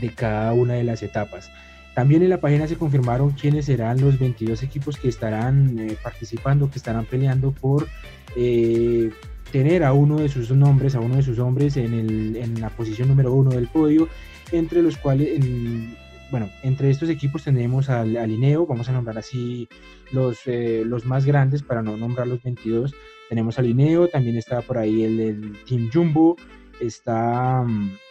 [0.00, 1.50] de cada una de las etapas.
[1.94, 6.70] También en la página se confirmaron quiénes serán los 22 equipos que estarán eh, participando,
[6.70, 7.86] que estarán peleando por
[8.34, 9.10] eh,
[9.50, 12.70] tener a uno de sus nombres, a uno de sus hombres en, el, en la
[12.70, 14.08] posición número uno del podio,
[14.52, 15.94] entre los cuales, en,
[16.32, 19.68] bueno, entre estos equipos tenemos al, al INEO, vamos a nombrar así
[20.12, 22.94] los, eh, los más grandes para no nombrar los 22.
[23.28, 26.36] Tenemos al INEO, también está por ahí el, Team Jumbo,
[26.80, 27.66] está,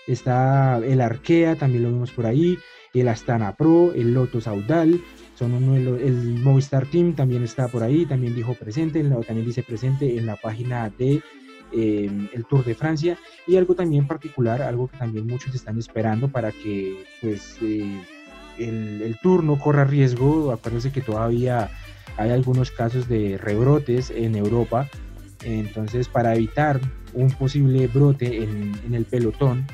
[0.06, 2.60] está el Arkea, también lo vemos por ahí,
[2.94, 5.02] el Astana Pro, el Loto Saudal,
[5.34, 5.54] son
[6.00, 10.36] el Movistar Team también está por ahí, también dijo presente, también dice presente en la
[10.36, 11.24] página de
[11.74, 13.18] em, el Tour de Francia.
[13.48, 18.02] Y algo también particular, algo que también muchos están esperando para que pues eh,
[18.58, 21.70] el, el, Tour no corra riesgo, acuérdense que todavía
[22.18, 24.90] hay algunos casos de rebrotes en Europa,
[25.44, 26.80] entonces para evitar
[27.14, 29.66] un posible brote en, en el pelotón,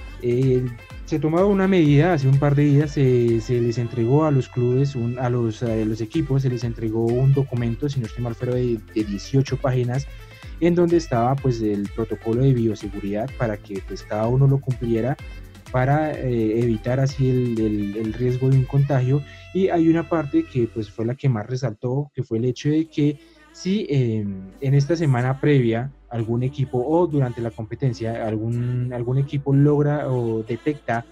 [1.07, 4.49] se tomaba una medida, hace un par de días se, se les entregó a los
[4.49, 8.55] clubes, a, los, los, equipos, se les entregó un documento, si no estoy mal, fuera
[8.55, 10.07] de, de 18 páginas,
[10.59, 15.15] en donde estaba pues el protocolo de bioseguridad para que pues cada uno lo cumpliera
[15.71, 19.21] para eh, evitar así el, el, riesgo de un contagio.
[19.53, 22.69] Y hay una parte que pues fue la que más resaltó que fue el hecho
[22.69, 23.19] de que
[23.51, 24.25] si eh,
[24.61, 30.43] en esta semana previa algún equipo o durante la competencia algún, algún equipo logra o
[30.43, 31.05] detecta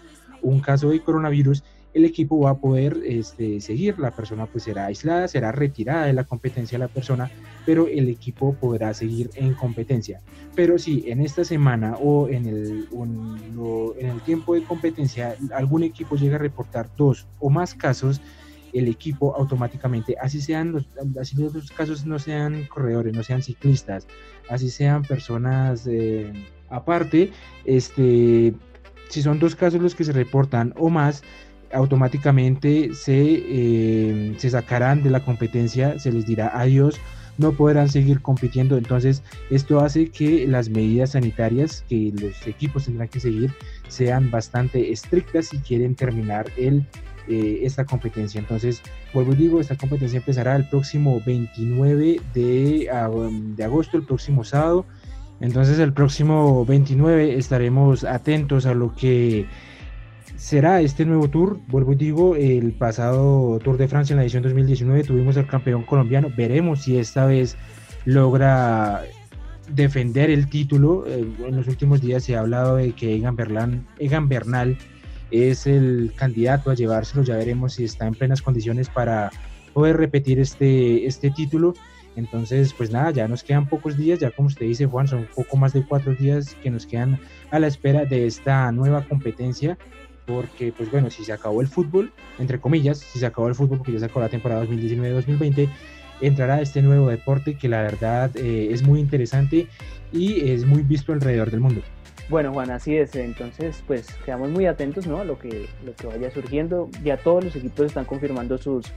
[0.43, 1.63] un caso de coronavirus,
[1.95, 6.11] el equipo va a poder este, seguir, la persona pues será aislada, será retirada de
[6.11, 7.31] la competencia la persona,
[7.65, 10.21] pero el equipo podrá seguir en competencia.
[10.55, 12.89] Pero si en esta semana o en el,
[13.97, 18.19] en el tiempo de competencia algún equipo llega a reportar dos o más casos,
[18.73, 20.85] el equipo automáticamente, así sean los,
[21.17, 24.05] así los casos no sean corredores, no sean ciclistas,
[24.49, 26.33] así sean personas eh,
[26.69, 27.31] aparte,
[27.63, 28.53] este,
[29.07, 31.23] si son dos casos los que se reportan o más,
[31.75, 36.99] automáticamente se, eh, se sacarán de la competencia, se les dirá adiós,
[37.37, 38.77] no podrán seguir compitiendo.
[38.77, 43.53] Entonces, esto hace que las medidas sanitarias que los equipos tendrán que seguir
[43.87, 46.85] sean bastante estrictas si quieren terminar el
[47.27, 48.39] eh, esta competencia.
[48.39, 52.89] Entonces, vuelvo y digo, esta competencia empezará el próximo 29 de,
[53.55, 54.85] de agosto, el próximo sábado.
[55.39, 59.47] Entonces, el próximo 29 estaremos atentos a lo que
[60.37, 61.59] será este nuevo tour.
[61.67, 65.83] Vuelvo y digo, el pasado Tour de Francia en la edición 2019 tuvimos al campeón
[65.83, 66.29] colombiano.
[66.35, 67.57] Veremos si esta vez
[68.05, 69.03] logra
[69.69, 71.05] defender el título.
[71.07, 74.77] Eh, en los últimos días se ha hablado de que Egan, Egan Bernal
[75.31, 77.23] es el candidato a llevárselo.
[77.23, 79.31] Ya veremos si está en plenas condiciones para
[79.73, 81.73] poder repetir este, este título.
[82.15, 85.27] Entonces, pues nada, ya nos quedan pocos días, ya como usted dice, Juan, son un
[85.35, 87.19] poco más de cuatro días que nos quedan
[87.51, 89.77] a la espera de esta nueva competencia,
[90.25, 93.77] porque, pues bueno, si se acabó el fútbol, entre comillas, si se acabó el fútbol,
[93.77, 95.69] porque ya se acabó la temporada 2019-2020,
[96.21, 99.67] entrará este nuevo deporte que la verdad eh, es muy interesante
[100.11, 101.81] y es muy visto alrededor del mundo.
[102.27, 103.15] Bueno, Juan, así es.
[103.15, 105.19] Entonces, pues quedamos muy atentos ¿no?
[105.19, 106.89] a lo que, lo que vaya surgiendo.
[107.03, 108.87] Ya todos los equipos están confirmando sus,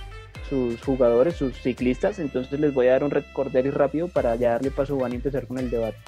[0.49, 2.19] sus jugadores, sus ciclistas.
[2.19, 5.17] Entonces les voy a dar un recorder rápido para ya darle paso a Juan y
[5.17, 5.99] empezar con el debate.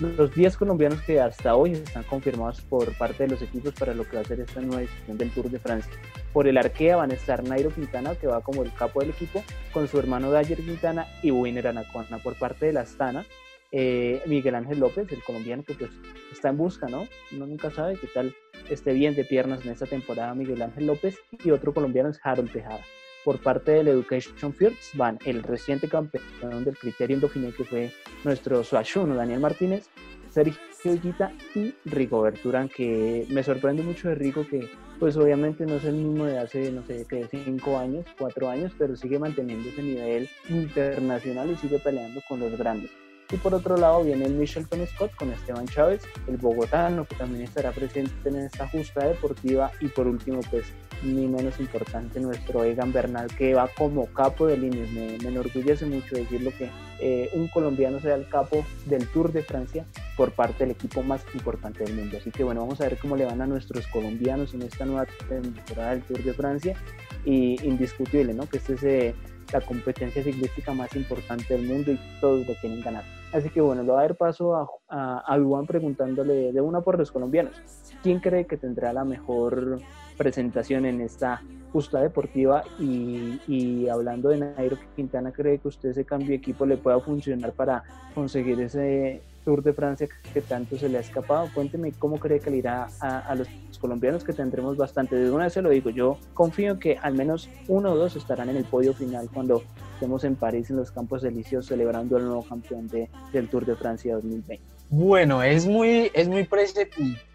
[0.00, 4.08] Los 10 colombianos que hasta hoy están confirmados por parte de los equipos para lo
[4.08, 5.92] que va a ser esta nueva edición del Tour de Francia.
[6.32, 9.44] Por el Arkea van a estar Nairo Quintana, que va como el capo del equipo,
[9.74, 12.16] con su hermano Dyer Quintana y Winner Anacona.
[12.18, 13.26] Por parte de la Astana
[13.72, 15.90] eh, Miguel Ángel López, el colombiano que pues
[16.32, 17.06] está en busca, ¿no?
[17.32, 18.34] Uno nunca sabe qué tal
[18.70, 22.50] esté bien de piernas en esta temporada Miguel Ángel López y otro colombiano es Harold
[22.50, 22.80] Tejada.
[23.24, 27.92] Por parte del Education First van el reciente campeón del Criterium Dauphiné que fue
[28.24, 29.88] nuestro Suachuno Daniel Martínez,
[30.30, 35.76] Sergio Higuita y Rico Berturán, que me sorprende mucho de Rico que pues obviamente no
[35.76, 39.68] es el mismo de hace, no sé, que cinco años, cuatro años, pero sigue manteniendo
[39.68, 42.90] ese nivel internacional y sigue peleando con los grandes.
[43.32, 47.44] Y por otro lado viene el Michelton Scott con Esteban Chávez, el bogotano, que también
[47.44, 49.70] estará presente en esta justa deportiva.
[49.80, 50.66] Y por último, pues
[51.04, 54.90] ni menos importante, nuestro Egan Bernal, que va como capo de líneas.
[54.90, 56.70] Me, enorgullece mucho decirlo que
[57.00, 61.22] eh, un colombiano sea el capo del Tour de Francia por parte del equipo más
[61.32, 62.18] importante del mundo.
[62.18, 65.06] Así que bueno, vamos a ver cómo le van a nuestros colombianos en esta nueva
[65.28, 66.76] temporada del Tour de Francia.
[67.24, 68.48] Y indiscutible, ¿no?
[68.48, 69.14] Que este es
[69.52, 73.19] la competencia ciclística más importante del mundo y todos lo quieren ganar.
[73.32, 77.12] Así que bueno, le voy a dar paso a, a, preguntándole de una por los
[77.12, 77.54] colombianos.
[78.02, 79.80] ¿Quién cree que tendrá la mejor
[80.16, 81.40] presentación en esta
[81.72, 82.64] justa deportiva?
[82.80, 86.98] Y, y hablando de Nairo Quintana, ¿cree que usted ese cambio de equipo le pueda
[86.98, 91.48] funcionar para conseguir ese Tour de Francia que tanto se le ha escapado.
[91.54, 93.48] Cuénteme cómo cree que le irá a, los
[93.80, 95.16] colombianos que tendremos bastante.
[95.16, 98.48] De una vez se lo digo, yo confío que al menos uno o dos estarán
[98.50, 99.62] en el podio final cuando
[99.94, 103.76] estemos en París en los Campos Elíseos celebrando el nuevo campeón de, del Tour de
[103.76, 104.60] Francia 2020.
[104.90, 106.48] Bueno, es muy, es muy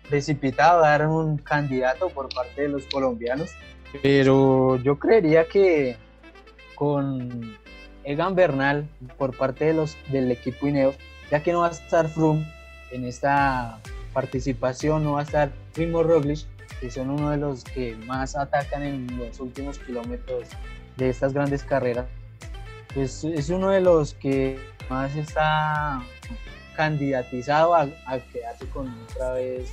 [0.10, 3.52] precipitado dar un candidato por parte de los colombianos,
[4.04, 5.96] pero yo creería que
[6.76, 7.56] con
[8.04, 8.88] Egan Bernal
[9.18, 10.96] por parte de los, del equipo Ineos
[11.32, 12.46] ya que no va a estar Froome
[12.92, 13.80] en esta
[14.14, 16.46] participación, no va a estar Primo Roglic,
[16.80, 20.48] que son uno de los que más atacan en los últimos kilómetros
[20.98, 22.06] de estas grandes carreras,
[22.94, 24.58] pues es uno de los que
[24.90, 26.02] más está
[26.76, 27.88] candidatizado a,
[28.32, 29.72] quedarse con otra vez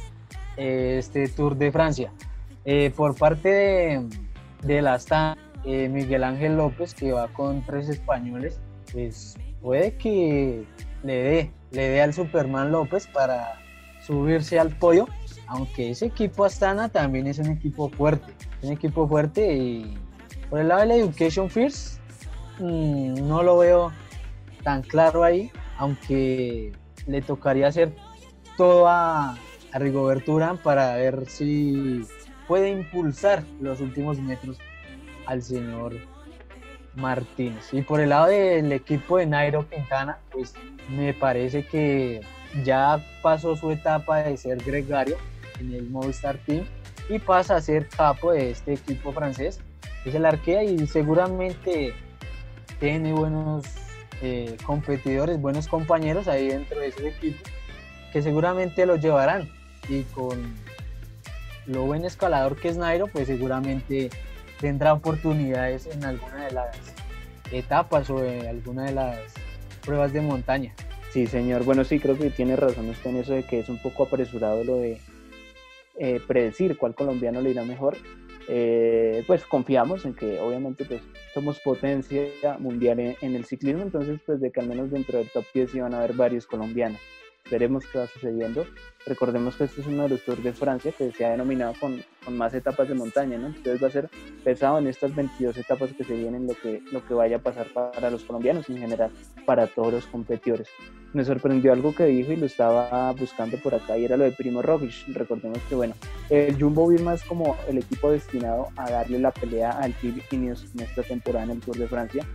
[0.57, 2.13] eh, este Tour de Francia.
[2.65, 4.01] Eh, por parte
[4.63, 4.99] de, la
[5.65, 8.61] eh, Miguel Ángel López, que va con tres españoles,
[8.93, 10.65] pues puede que
[11.03, 13.61] le dé, le dé al Superman López para
[14.05, 15.07] subirse al pollo,
[15.47, 18.33] aunque ese equipo Astana también es un equipo fuerte,
[18.63, 19.97] un equipo fuerte y
[20.51, 22.01] por el lado de la Education First
[22.59, 23.93] mm, no lo veo
[24.63, 26.73] tan claro ahí, aunque
[27.07, 27.95] le tocaría hacer
[28.57, 29.37] todo a,
[29.73, 32.03] a para ver si
[32.47, 34.59] puede impulsar los últimos metros
[35.27, 35.95] al señor
[36.95, 37.73] Martínez.
[37.73, 40.55] Y por el lado del equipo de Nairo Quintana, pues
[40.89, 42.21] me parece que
[42.65, 45.17] ya pasó su etapa de ser gregario
[45.61, 46.65] en el Movistar Team
[47.09, 49.61] y pasa a ser capo de este equipo francés.
[50.05, 51.95] Es el Arkea y seguramente
[52.81, 53.65] tiene buenos
[54.21, 57.43] eh, competidores, buenos compañeros ahí dentro de ese equipo
[58.13, 59.51] que seguramente lo llevarán.
[59.89, 60.55] Y con
[61.67, 64.11] lo buen escalador que es Nairo, pues seguramente
[64.63, 66.77] tendrá oportunidades en alguna de las
[67.51, 69.19] etapas o en alguna de las
[69.85, 70.73] pruebas de montaña.
[71.11, 71.65] Sí, señor.
[71.65, 74.63] Bueno, sí, creo que tiene razón usted en eso de que es un poco apresurado
[74.63, 75.01] lo de
[75.99, 77.97] eh, predecir cuál colombiano le irá mejor.
[78.49, 81.03] Eh, pues confiamos en que obviamente pues
[81.35, 82.23] somos potencia
[82.61, 85.95] mundial en, el ciclismo, entonces pues de que al menos dentro del top 10 iban
[85.95, 87.01] a haber varios colombianos
[87.53, 88.67] veremos qué va sucediendo.
[89.07, 92.03] Recordemos que este es uno de los Tours de Francia que se ha denominado con,
[92.25, 93.49] con, más etapas de montaña, ¿no?
[93.49, 94.09] Entonces va a ser
[94.43, 97.69] pesado en estas 22 etapas que se vienen lo que, lo que vaya a pasar
[97.75, 99.11] para los colombianos en general
[99.45, 100.69] para todos los competidores.
[101.13, 104.33] Me sorprendió algo que dijo y lo estaba buscando por acá y era lo de
[104.33, 105.09] Primo Roglic.
[105.09, 105.95] Recordemos que, bueno,
[106.31, 110.65] el Jumbo Visma es como el equipo destinado a darle la pelea al Team Ineos
[110.75, 112.27] en esta temporada en el Tour de Francia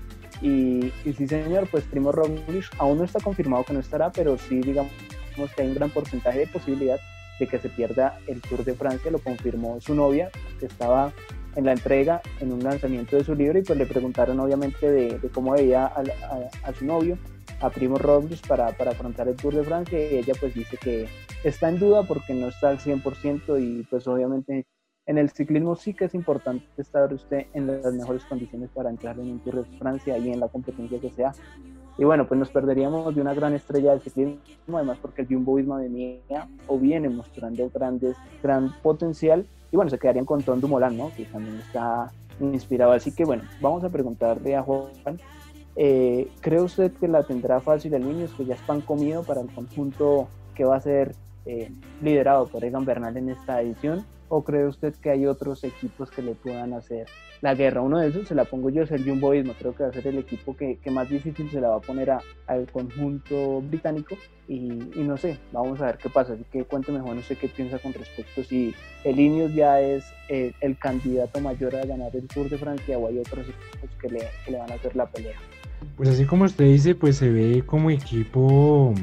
[0.42, 4.60] y, sí, señor, pues Primo Roglic aún no está confirmado que no estará, pero sí,
[4.60, 4.92] digamos
[5.56, 7.00] que hay un gran porcentaje de posibilidad
[7.40, 9.12] de que se pierda el Tour de Francia.
[9.12, 10.30] Lo confirmó su novia,
[10.60, 11.12] que estaba
[11.56, 15.20] en la entrega, en un lanzamiento de su libro, y pues le preguntaron obviamente de,
[15.34, 17.18] cómo veía a, su novio,
[17.60, 20.00] a Primo Roglic, para, para afrontar el Tour de Francia.
[20.00, 21.08] Y ella pues dice que
[21.44, 24.66] está en duda porque no está al 100% y pues obviamente
[25.08, 29.18] en el ciclismo sí que es importante estar usted en las mejores condiciones para entrar
[29.18, 31.34] en un Tour de Francia y en la competencia que sea.
[31.97, 35.55] Y bueno, pues nos perderíamos de una gran estrella del ciclismo, además porque el Jumbo
[35.55, 39.47] Visma venía o viene mostrando grandes, gran potencial.
[39.72, 41.12] Y bueno, se quedarían con Tom Dumoulin, ¿no?
[41.16, 42.91] Que también está inspirado.
[42.91, 45.20] Así que bueno, vamos a preguntarle a Juan,
[45.78, 48.28] eh, ¿cree usted que la tendrá fácil el niño?
[48.36, 51.16] que ya es pan comido para el conjunto que va a ser
[51.48, 51.72] eh,
[52.02, 54.06] liderado por Egan Bernal en esta edición?
[54.30, 57.08] ¿O cree usted que hay otros equipos que le puedan hacer
[57.41, 57.82] la guerra?
[57.82, 59.54] Uno de esos se la pongo yo, es el Jumboismo.
[59.58, 62.12] Creo que va a ser el equipo que, más difícil se la va a poner
[62.48, 64.18] al conjunto británico.
[64.50, 66.34] Y, no sé, vamos a ver qué pasa.
[66.34, 68.76] Así que cuénteme, Juan, sé qué piensa con respecto si
[69.06, 73.08] el Ineos ya es eh, el candidato mayor a ganar el Tour de Francia o
[73.08, 75.38] hay otros equipos que le, que le van a hacer la pelea.
[75.95, 78.93] Pues así como usted dice, pues se ve como equipo,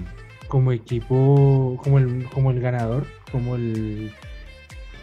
[0.48, 4.12] como equipo, como el, como el ganador, como el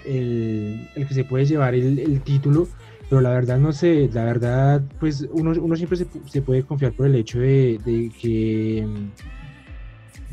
[0.06, 2.68] el, que se puede llevar el, título,
[3.10, 7.08] pero la verdad no sé, la verdad pues uno, uno siempre se, puede confiar por
[7.08, 7.80] el hecho de,
[8.20, 8.86] que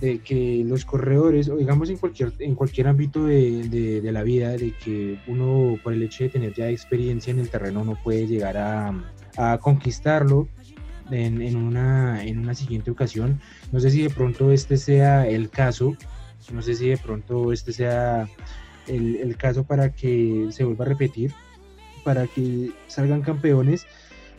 [0.00, 4.72] de que los corredores, o digamos en cualquier, en cualquier ámbito de, la vida, de
[4.72, 8.56] que uno por el hecho de tener ya experiencia en el terreno no puede llegar
[8.56, 8.94] a,
[9.60, 10.48] conquistarlo
[11.10, 13.40] en, en, una, en una siguiente ocasión.
[13.72, 15.96] No sé si de pronto este sea el caso,
[16.52, 18.28] no sé si de pronto este sea
[18.86, 21.32] el, caso para que se vuelva a repetir,
[22.04, 23.86] para que salgan campeones.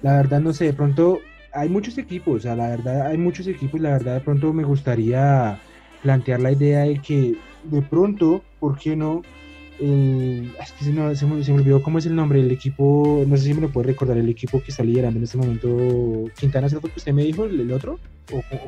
[0.01, 1.20] La verdad, no sé, de pronto
[1.53, 4.63] hay muchos equipos, o sea, la verdad hay muchos equipos, la verdad de pronto me
[4.63, 5.59] gustaría
[6.01, 9.22] plantear la idea de que de pronto, ¿por qué no?
[9.82, 13.45] Es que se, me, se, me, olvidó cómo es el nombre del equipo, no sé
[13.45, 16.30] si me lo puede recordar, el equipo que está liderando en este momento.
[16.38, 17.45] Quintana, ¿es lo que usted me dijo?
[17.45, 17.99] ¿El, otro?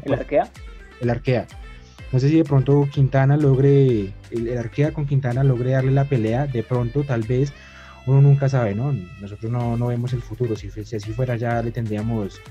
[0.03, 0.49] ¿El Arkea?
[1.01, 1.47] El Arkea.
[2.11, 6.47] No sé si de pronto Quintana logre, el, arquea con Quintana logre darle la pelea,
[6.47, 7.53] de pronto tal vez,
[8.05, 8.93] uno nunca sabe, ¿no?
[9.21, 12.41] Nosotros no, no vemos el futuro, si, si, así fuera ya le tendríamos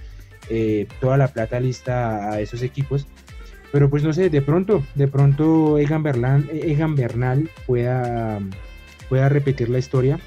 [0.49, 3.07] eh, toda la plata lista a esos equipos.
[3.73, 8.41] Pero pues no sé, de pronto, de pronto Egan, Egan Bernal pueda,
[9.09, 10.19] pueda repetir la historia,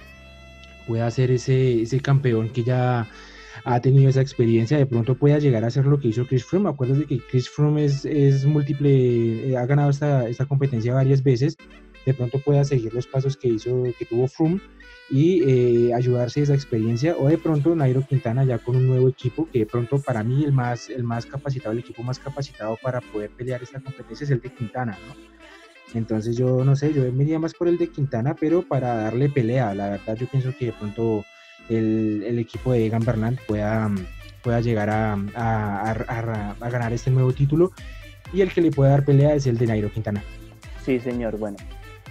[0.87, 3.07] pueda ser ese, ese campeón que ya
[3.65, 6.69] ha tenido esa experiencia, de pronto pueda llegar a hacer lo que hizo Chris Froome.
[6.69, 11.57] Acuérdate que Chris Froome es, es múltiple, eh, ha ganado esta, esta competencia varias veces,
[12.05, 14.59] de pronto pueda seguir los pasos que hizo, que tuvo Froome
[15.09, 19.09] y eh, ayudarse de esa experiencia o de pronto Nairo Quintana ya con un nuevo
[19.09, 22.77] equipo que de pronto para mí el más, el más capacitado, el equipo más capacitado
[22.81, 25.33] para poder pelear esta competencia es el de Quintana, ¿no?
[25.93, 29.29] Entonces yo no sé, yo me iría más por el de Quintana, pero para darle
[29.29, 31.23] pelea, la verdad yo pienso que de pronto
[31.69, 33.91] el, equipo de Egan Bernal pueda,
[34.41, 37.71] pueda llegar a, a, ganar este nuevo título
[38.33, 40.23] y el que le puede dar pelea es el de Nairo Quintana.
[40.83, 41.57] Sí, señor, bueno.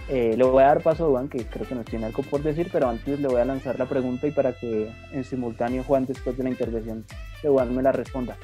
[0.09, 2.43] Eh, le voy a dar paso a Juan, que creo que nos tiene algo por
[2.43, 6.05] decir, pero antes le voy a lanzar la pregunta y para que en simultáneo Juan,
[6.05, 7.05] después de la intervención
[7.41, 8.37] de Juan, me la responda.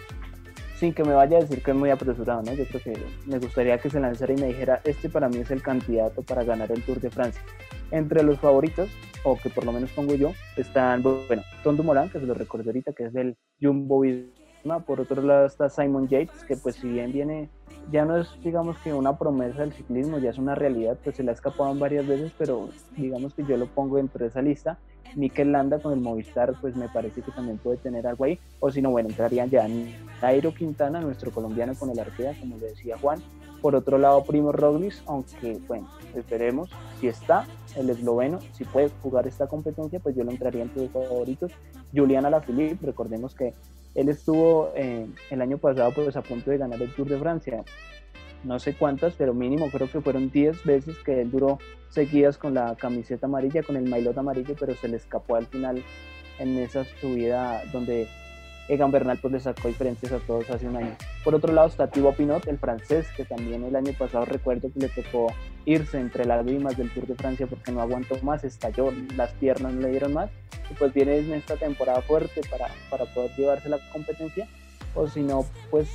[0.77, 2.53] Sin que me vaya a decir que es muy apresurado, ¿no?
[2.53, 5.51] Yo creo que me gustaría que se lanzara y me dijera, este para mí es
[5.51, 7.41] el candidato para ganar el Tour de Francia.
[7.91, 8.89] Entre los favoritos,
[9.23, 12.69] o que por lo menos pongo yo, están, bueno, Tondo Morán, que se lo recuerdo
[12.69, 14.85] ahorita, que es del Jumbo Visma.
[14.85, 17.49] Por otro lado está Simon Yates, que pues si bien viene,
[17.91, 21.23] ya no es digamos que una promesa del ciclismo, ya es una realidad, pues se
[21.23, 24.77] le ha escapado varias veces, pero digamos que yo lo pongo dentro de esa lista.
[25.15, 28.39] Mikel Landa con el Movistar, pues me parece que también puede tener algo ahí.
[28.59, 29.67] O si no, bueno, entrarían ya
[30.21, 33.19] Nairo Quintana, nuestro colombiano con el Arkea, como le decía Juan.
[33.61, 36.69] Por otro lado, Primo Roglic, aunque, bueno, esperemos
[36.99, 40.91] si está el esloveno, si puede jugar esta competencia, pues yo lo entraría entre los
[40.91, 41.51] favoritos.
[41.93, 43.53] Julian Alaphilippe, recordemos que
[43.95, 47.63] él estuvo eh, el año pasado pues a punto de ganar el Tour de Francia.
[48.43, 51.59] No sé cuántas, pero mínimo creo que fueron 10 veces que él duró
[51.89, 55.83] seguidas con la camiseta amarilla, con el maillot amarillo, pero se le escapó al final
[56.37, 58.07] en esa subida donde
[58.69, 60.95] Egan Bernal pues le sacó diferencias a todos hace un año.
[61.23, 64.79] Por otro lado está Thibaut Pinot, el francés, que también el año pasado recuerdo que
[64.79, 65.33] le tocó
[65.65, 69.73] irse entre las víctimas del Tour de Francia porque no aguantó más, estalló, las piernas
[69.73, 70.29] no le dieron más
[70.69, 74.47] y pues viene en esta temporada fuerte para, para poder llevarse la competencia
[74.95, 75.87] o si no, pues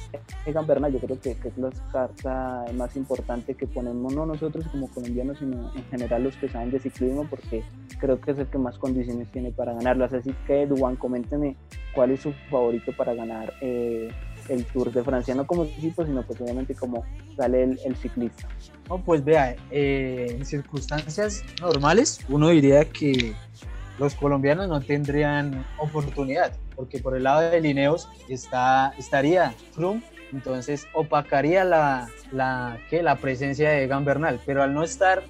[0.46, 4.88] Egan Bernal yo creo que, es la carta más importante que ponemos no nosotros como
[4.88, 7.64] colombianos, sino en general los que saben de ciclismo, porque
[7.98, 10.12] creo que es el que más condiciones tiene para ganarlas.
[10.12, 11.56] Así que, Duan, coménteme
[11.94, 14.10] cuál es su favorito para ganar eh,
[14.48, 17.04] el Tour de Francia, no como equipo, sino pues obviamente como
[17.36, 18.48] sale el, ciclista.
[18.88, 23.34] No, pues vea, eh, en circunstancias normales uno diría que
[23.98, 30.88] los colombianos no tendrían oportunidad, porque por el lado de Lineos está, estaría Froome, entonces
[30.92, 35.22] opacaría la, la, la presencia de Egan Bernal, pero al no estar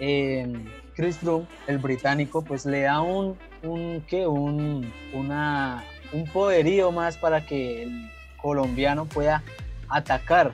[0.00, 0.50] eh,
[0.94, 4.26] Chris Froome, el británico, pues le da un, un, ¿qué?
[4.26, 9.42] un, una, un poderío más para que el colombiano pueda
[9.88, 10.52] atacar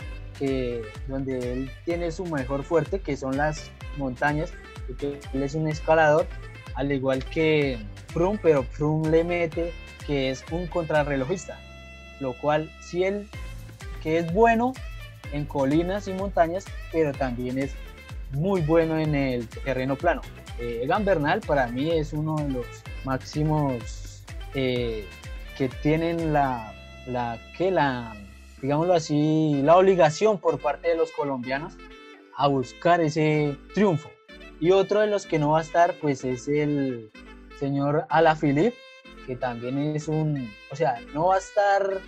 [1.09, 4.53] donde él tiene su mejor fuerte, que son las montañas,
[4.87, 6.27] porque él es un escalador
[6.77, 9.73] al igual que Froome, pero Froome le mete
[10.07, 11.59] que es un contrarrelojista,
[12.21, 13.29] lo cual si él,
[14.03, 14.73] que es bueno
[15.33, 17.75] en colinas y montañas, pero también es
[18.33, 20.21] muy bueno en el terreno plano.
[20.59, 22.67] Eh, Egan Bernal para mí es uno de los
[23.05, 24.25] máximos
[24.55, 25.07] eh,
[25.59, 26.73] que tienen la,
[27.07, 28.15] la, que la,
[28.63, 31.75] digámoslo así, la obligación por parte de los colombianos
[32.37, 34.11] a buscar ese triunfo.
[34.61, 37.11] Y otro de los que no va a estar, pues es el
[37.59, 38.77] señor Alaphilippe,
[39.27, 42.01] que también es un, o sea, no va a estar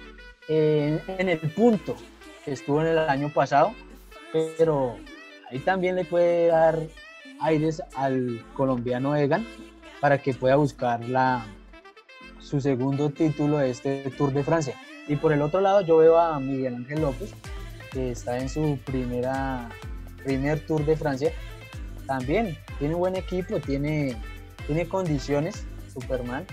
[0.48, 1.96] en, en el punto
[2.44, 3.74] que estuvo en el año pasado,
[4.56, 4.96] pero
[5.50, 6.78] ahí también le puede dar
[7.40, 9.46] aires al colombiano Egan
[10.00, 11.46] para que pueda buscar la,
[12.40, 14.74] su segundo título de este Tour de Francia.
[15.06, 17.34] Y por el otro lado yo veo a Miguel Ángel López,
[17.92, 19.68] que está en su primera,
[20.24, 21.32] primer Tour de Francia.
[22.08, 24.16] También tiene un buen equipo, tiene,
[24.66, 26.46] tiene condiciones, Superman,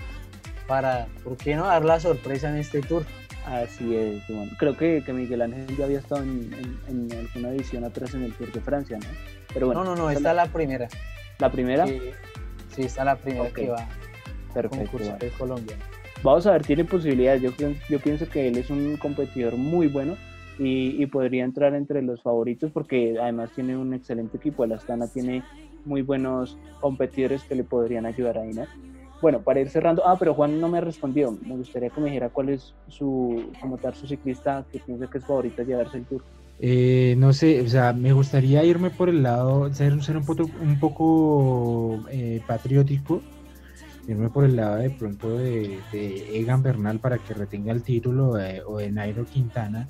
[0.68, 3.06] para, ¿por qué no dar la sorpresa en este Tour?
[3.46, 4.22] Así es,
[4.58, 6.52] creo que, que, Miguel Ángel ya había estado en,
[6.88, 9.06] en, en, alguna edición atrás en el Tour de Francia, ¿no?
[9.54, 10.88] Pero bueno, no, no, no, esta es la primera.
[11.38, 11.86] ¿La primera?
[11.86, 12.00] Sí,
[12.74, 13.64] sí está la primera okay.
[13.64, 13.88] que va
[14.52, 15.24] Perfecto, a concursar bueno.
[15.24, 15.76] el Colombia.
[16.22, 17.40] Vamos a ver, tiene posibilidades.
[17.40, 17.50] Yo,
[17.88, 20.18] yo pienso que él es un competidor muy bueno
[20.58, 24.64] y, y, podría entrar entre los favoritos porque además tiene un excelente equipo.
[24.64, 25.42] El Astana tiene
[25.84, 28.64] muy buenos competidores que le podrían ayudar ahí, ¿no?
[29.22, 31.36] Bueno, para ir cerrando, ah, pero Juan no me respondió.
[31.46, 35.18] Me gustaría que me dijera cuál es su, como tal, su ciclista que piensa que
[35.18, 36.22] es favorito llevarse el tour.
[36.58, 40.50] Eh, no sé, o sea, me gustaría irme por el lado, ser, ser un poco,
[40.60, 43.22] un poco eh, patriótico,
[44.08, 48.38] irme por el lado de pronto de, de, Egan Bernal para que retenga el título
[48.38, 49.88] eh, o de Nairo Quintana.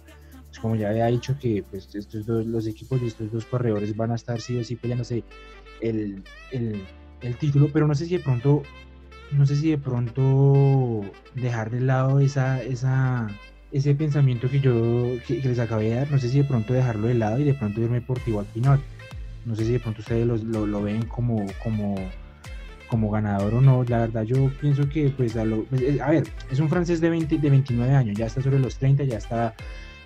[0.56, 3.94] Pues como ya había dicho que pues, estos dos, los equipos de estos dos corredores
[3.94, 5.22] van a estar sí o sí peleándose
[5.82, 6.82] el, el,
[7.20, 8.62] el título, pero no sé si de pronto
[9.32, 11.02] no sé si de pronto
[11.34, 13.26] dejar de lado esa, esa,
[13.70, 17.08] ese pensamiento que yo que, les acabé de dar, no sé si de pronto dejarlo
[17.08, 18.80] de lado y de pronto irme por Thibaut Pinot.
[19.44, 21.96] No sé si de pronto ustedes lo, lo, ven como, como,
[22.88, 23.84] como ganador o no.
[23.84, 25.66] La verdad yo pienso que, pues, a, lo,
[26.02, 29.04] a ver, es un francés de, 20, de 29 años, ya está sobre los 30,
[29.04, 29.54] ya está,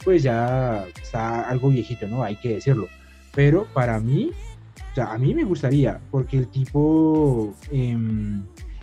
[0.04, 2.22] pues ya está algo viejito, ¿no?
[2.22, 2.88] Hay que decirlo.
[3.34, 4.30] Pero para mí,
[4.92, 7.54] o sea, a mí me gustaría, porque el tipo...
[7.70, 7.96] Eh,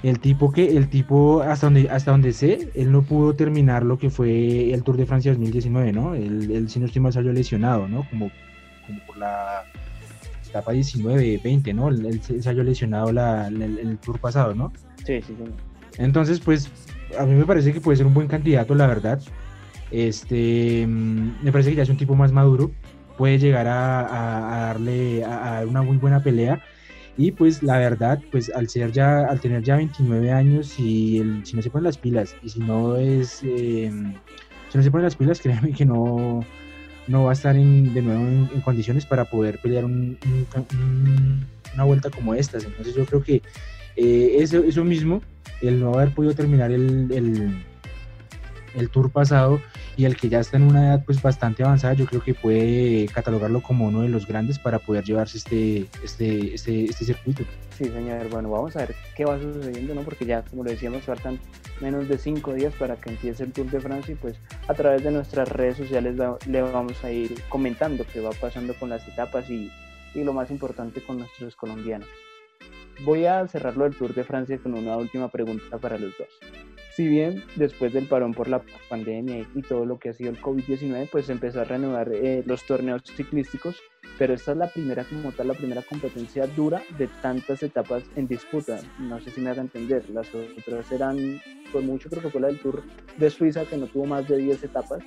[0.03, 3.97] el tipo que el tipo hasta donde hasta donde sé él no pudo terminar lo
[3.97, 7.33] que fue el Tour de Francia 2019 no él, él si no estoy mal salió
[7.33, 8.29] lesionado no como,
[8.85, 9.63] como por la
[10.47, 14.71] etapa 19 20 no él, él salió lesionado la, el, el, tour pasado no
[15.03, 15.51] sí sí sí.
[15.97, 16.69] Entonces pues
[17.17, 19.19] a mí me parece que puede ser un buen candidato la verdad
[19.91, 22.71] este me parece que ya es un tipo más maduro
[23.17, 26.61] puede llegar a, a, a darle a, a una muy buena pelea
[27.17, 31.45] y pues la verdad, pues al ser ya, al tener ya 29 años y el,
[31.45, 33.91] si no se ponen las pilas y si no es, eh,
[34.69, 36.45] si no se ponen las pilas, créanme que no,
[37.07, 40.19] no va a estar en, de nuevo en, en, condiciones para poder pelear un,
[40.55, 42.65] un, una vuelta como estas.
[42.65, 43.41] Entonces yo creo que
[43.95, 45.23] eh, eso, eso mismo,
[45.61, 47.63] el no haber podido terminar el, el,
[48.77, 49.59] el tour pasado
[49.95, 53.07] y el que ya está en una edad pues bastante avanzada, yo creo que puede
[53.07, 57.43] catalogarlo como uno de los grandes para poder llevarse este, este, este, este circuito.
[57.77, 58.29] Sí, señor.
[58.29, 60.01] Bueno, vamos a ver qué va sucediendo, ¿no?
[60.01, 61.39] Porque ya, como lo decíamos, faltan
[61.81, 65.03] menos de cinco días para que empiece el Tour de Francia y pues a través
[65.03, 66.15] de nuestras redes sociales
[66.47, 69.71] le vamos a ir comentando qué va pasando con las etapas y,
[70.13, 72.07] y lo más importante con nuestros colombianos.
[73.03, 76.27] Voy a cerrarlo del Tour de Francia con una última pregunta para los dos
[76.97, 80.41] si bien después del parón por la pandemia y todo lo que ha sido el
[80.41, 83.75] COVID-19, pues empezó a reanudar eh, los torneos ciclísticos,
[84.17, 88.27] pero esta es la primera, como tal, la primera competencia dura de tantas etapas en
[88.27, 88.79] disputa.
[88.97, 91.39] No sé si me haga entender, las otras eran,
[91.71, 92.81] pues mucho creo que fue la del Tour
[93.15, 95.03] de Suiza, que no tuvo más de 10 etapas,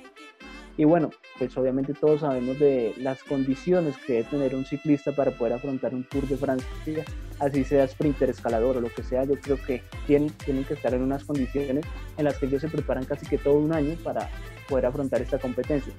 [0.77, 5.31] y bueno, pues obviamente todos sabemos de las condiciones que debe tener un ciclista para
[5.31, 7.05] poder afrontar un Tour de Francia,
[7.39, 10.93] así sea sprinter, escalador o lo que sea, yo creo que tienen, tienen que estar
[10.93, 11.85] en unas condiciones
[12.17, 14.29] en las que ellos se preparan casi que todo un año para
[14.69, 15.93] poder afrontar esta competencia.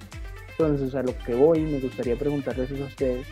[0.51, 3.27] Entonces, a lo que voy, me gustaría preguntarles a ustedes,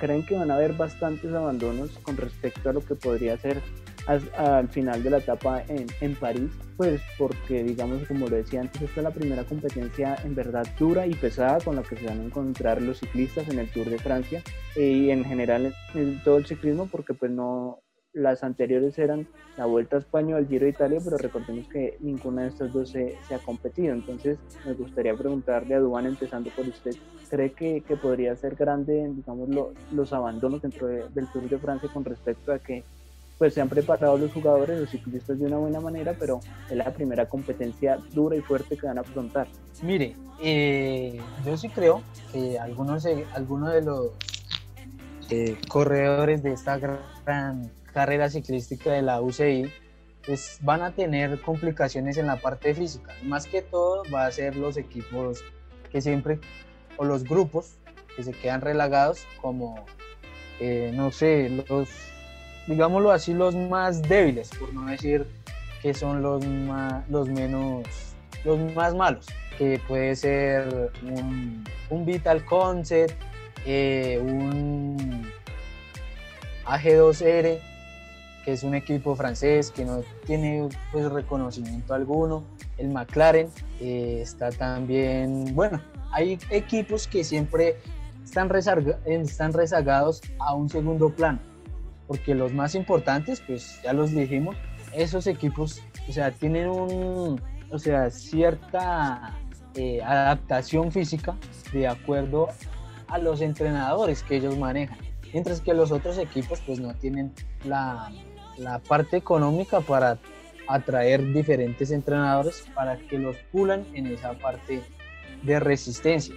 [0.00, 3.60] ¿creen que van a haber bastantes abandonos con respecto a lo que podría ser
[4.06, 8.82] al final de la etapa en, en, París, pues porque digamos como lo decía antes,
[8.82, 12.20] esta es la primera competencia en verdad dura y pesada con la que se van
[12.20, 14.42] a encontrar los ciclistas en el Tour de Francia
[14.76, 17.80] y en general en todo el ciclismo porque pues no
[18.16, 19.28] las anteriores eran
[19.58, 22.72] la Vuelta a España o el Giro de Italia, pero recordemos que ninguna de estas
[22.72, 23.92] dos se, se ha competido.
[23.92, 26.92] Entonces, me gustaría preguntarle a Duan, empezando por usted,
[27.28, 31.58] ¿cree que, que podría ser grande, digamos, lo, los abandonos dentro de, del Tour de
[31.58, 32.84] Francia con respecto a que
[33.38, 36.92] pues se han preparado los jugadores, los ciclistas de una buena manera, pero es la
[36.92, 39.46] primera competencia dura y fuerte que van a afrontar.
[39.82, 44.10] Mire, eh, yo sí creo que algunos, algunos de los
[45.30, 49.70] eh, corredores de esta gran carrera ciclística de la UCI,
[50.24, 53.12] pues van a tener complicaciones en la parte física.
[53.22, 55.44] Más que todo va a ser los equipos
[55.90, 56.40] que siempre,
[56.96, 57.76] o los grupos
[58.16, 59.84] que se quedan relagados, como,
[60.58, 61.88] eh, no sé, los,
[62.66, 65.26] digámoslo así, los más débiles, por no decir
[65.82, 67.84] que son los, más, los menos,
[68.44, 69.26] los más malos,
[69.58, 73.14] que puede ser un, un Vital Concept,
[73.64, 75.26] eh, un
[76.66, 77.58] AG2R,
[78.44, 82.44] que es un equipo francés que no tiene pues, reconocimiento alguno.
[82.78, 83.48] El McLaren
[83.80, 85.80] eh, está también, bueno,
[86.12, 87.76] hay equipos que siempre
[88.24, 91.38] están, rezagados a un segundo plano,
[92.06, 94.56] porque los más importantes, pues ya los dijimos,
[94.92, 97.40] esos equipos, o sea, tienen un,
[97.70, 99.34] o sea, cierta
[99.74, 101.36] eh, adaptación física
[101.72, 102.48] de acuerdo
[103.08, 104.98] a los entrenadores que ellos manejan
[105.32, 107.32] mientras que los otros equipos pues no tienen
[107.64, 108.10] la,
[108.56, 110.18] la parte económica para
[110.68, 114.82] atraer diferentes entrenadores para que los pulan en esa parte
[115.42, 116.34] de resistencia.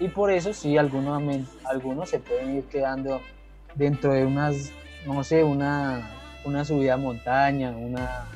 [0.00, 1.22] Y por eso sí, algunos,
[1.64, 3.20] algunos se pueden ir quedando
[3.76, 4.72] dentro de unas,
[5.06, 6.10] no sé, una,
[6.44, 8.26] una subida a montaña, una,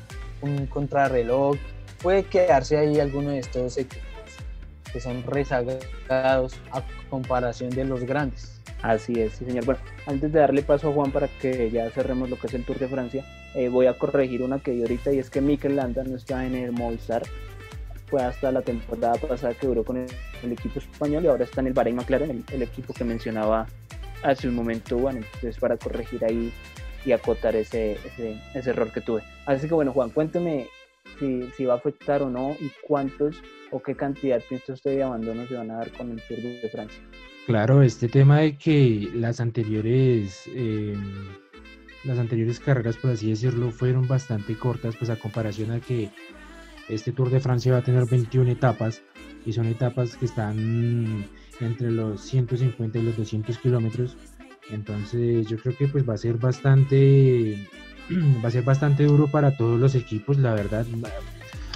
[0.41, 1.57] un contrarreloj.
[2.01, 4.09] Puede quedarse ahí alguno de estos equipos
[4.91, 8.59] que son rezagados a comparación de los grandes.
[8.81, 9.65] Así es, sí señor.
[9.65, 12.63] Bueno, antes de darle paso a Juan para que ya cerremos lo que es el
[12.63, 15.75] Tour de Francia, eh, voy a corregir una que di ahorita y es que Mikel
[15.75, 17.23] Landa no está en el Movistar.
[18.07, 21.67] Fue hasta la temporada pasada que duró con el, equipo español y ahora está en
[21.67, 23.67] el Bahrein McLaren, el, equipo que mencionaba
[24.23, 26.51] hace un momento Bueno, Entonces para corregir ahí
[27.05, 27.97] y acotar ese,
[28.53, 29.23] ese, error que tuve.
[29.45, 30.67] Así que bueno, Juan, cuénteme
[31.17, 33.41] si, si va a afectar o no y cuántos
[33.71, 36.69] o qué cantidad piensa usted de abandonos se van a dar con el Tour de
[36.69, 37.01] Francia.
[37.45, 41.01] Claro, este tema de que las anteriores, em,
[42.03, 46.09] las anteriores carreras, por así decirlo, fueron bastante cortas, pues a comparación a que
[46.89, 49.01] este Tour de Francia va a tener 21 etapas
[49.45, 51.27] y son etapas que están
[51.61, 54.17] entre los 150 y los 200 kilómetros.
[54.69, 57.67] Entonces yo creo que pues va a ser bastante,
[58.43, 60.85] va a ser bastante duro para todos los equipos, la verdad.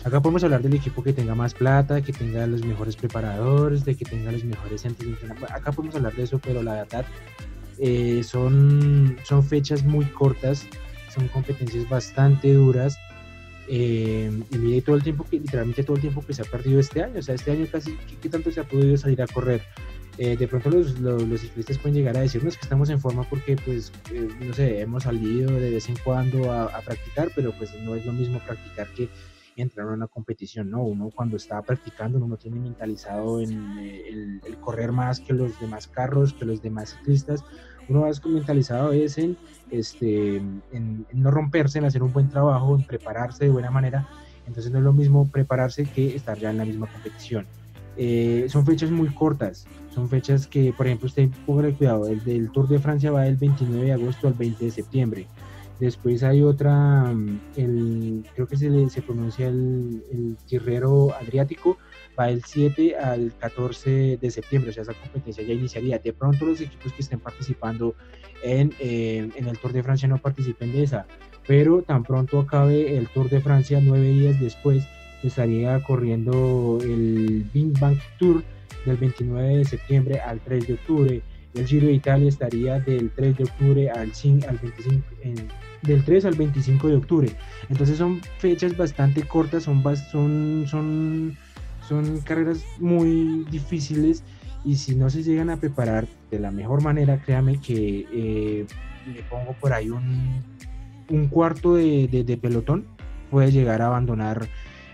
[0.03, 3.95] Acá podemos hablar del equipo que tenga más plata, que tenga los mejores preparadores, de
[3.95, 5.17] que tenga los mejores centros
[5.49, 7.05] Acá podemos hablar de eso, pero la verdad
[7.79, 10.67] eh, son, son fechas muy cortas,
[11.13, 12.97] son competencias bastante duras.
[13.67, 16.79] Eh, y mire todo el tiempo que, literalmente todo el tiempo que se ha perdido
[16.79, 17.19] este año.
[17.19, 19.61] O sea, este año casi, ¿qué, tanto se ha podido salir a correr?
[20.19, 23.55] Eh, de pronto los, los, ciclistas pueden llegar a decirnos que estamos en forma porque,
[23.55, 23.91] pues,
[24.39, 28.05] no sé, hemos salido de vez en cuando a, a, practicar, pero pues no es
[28.05, 29.09] lo mismo practicar que
[29.55, 30.83] entrar a una competición, ¿no?
[30.83, 35.59] Uno cuando está practicando, uno no tiene mentalizado en eh, el, correr más que los
[35.59, 37.43] demás carros, que los demás ciclistas,
[37.89, 39.17] uno va mentalizado es
[39.71, 44.07] este, en, no romperse, en hacer un buen trabajo, en prepararse de buena manera,
[44.47, 47.45] entonces no es lo mismo prepararse que estar ya en la misma competición.
[47.95, 52.51] Eh, son fechas muy cortas, son fechas que, por ejemplo, usted ponga cuidado, el del
[52.51, 55.27] Tour de Francia va del 29 de agosto al 20 de septiembre.
[55.79, 60.37] Después hay otra, mm, el, creo que se, se pronuncia el, el
[61.13, 61.77] Adriático,
[62.19, 65.99] va del 7 al 14 de septiembre, o sea, esa competencia ya iniciaría.
[65.99, 67.95] De pronto los equipos que estén participando
[68.43, 71.05] en, eh, en el Tour de Francia no participen de esa,
[71.47, 74.85] pero tan pronto acabe el Tour de Francia, nueve días después,
[75.23, 78.43] estaría corriendo el Bing Bang Tour
[78.85, 81.21] del 29 de septiembre al 3 de octubre.
[81.53, 85.47] El Giro de Italia estaría del 3 de octubre al, 5, al 25, en,
[85.83, 87.29] del 3 al 25 de octubre.
[87.69, 91.37] Entonces son fechas bastante cortas, son, son, son,
[91.87, 94.23] son carreras muy difíciles
[94.65, 98.65] y si no se llegan a preparar de la mejor manera, créame que eh,
[99.13, 100.41] le pongo por ahí un,
[101.09, 102.85] un cuarto de, de, pelotón,
[103.29, 104.47] puede llegar a abandonar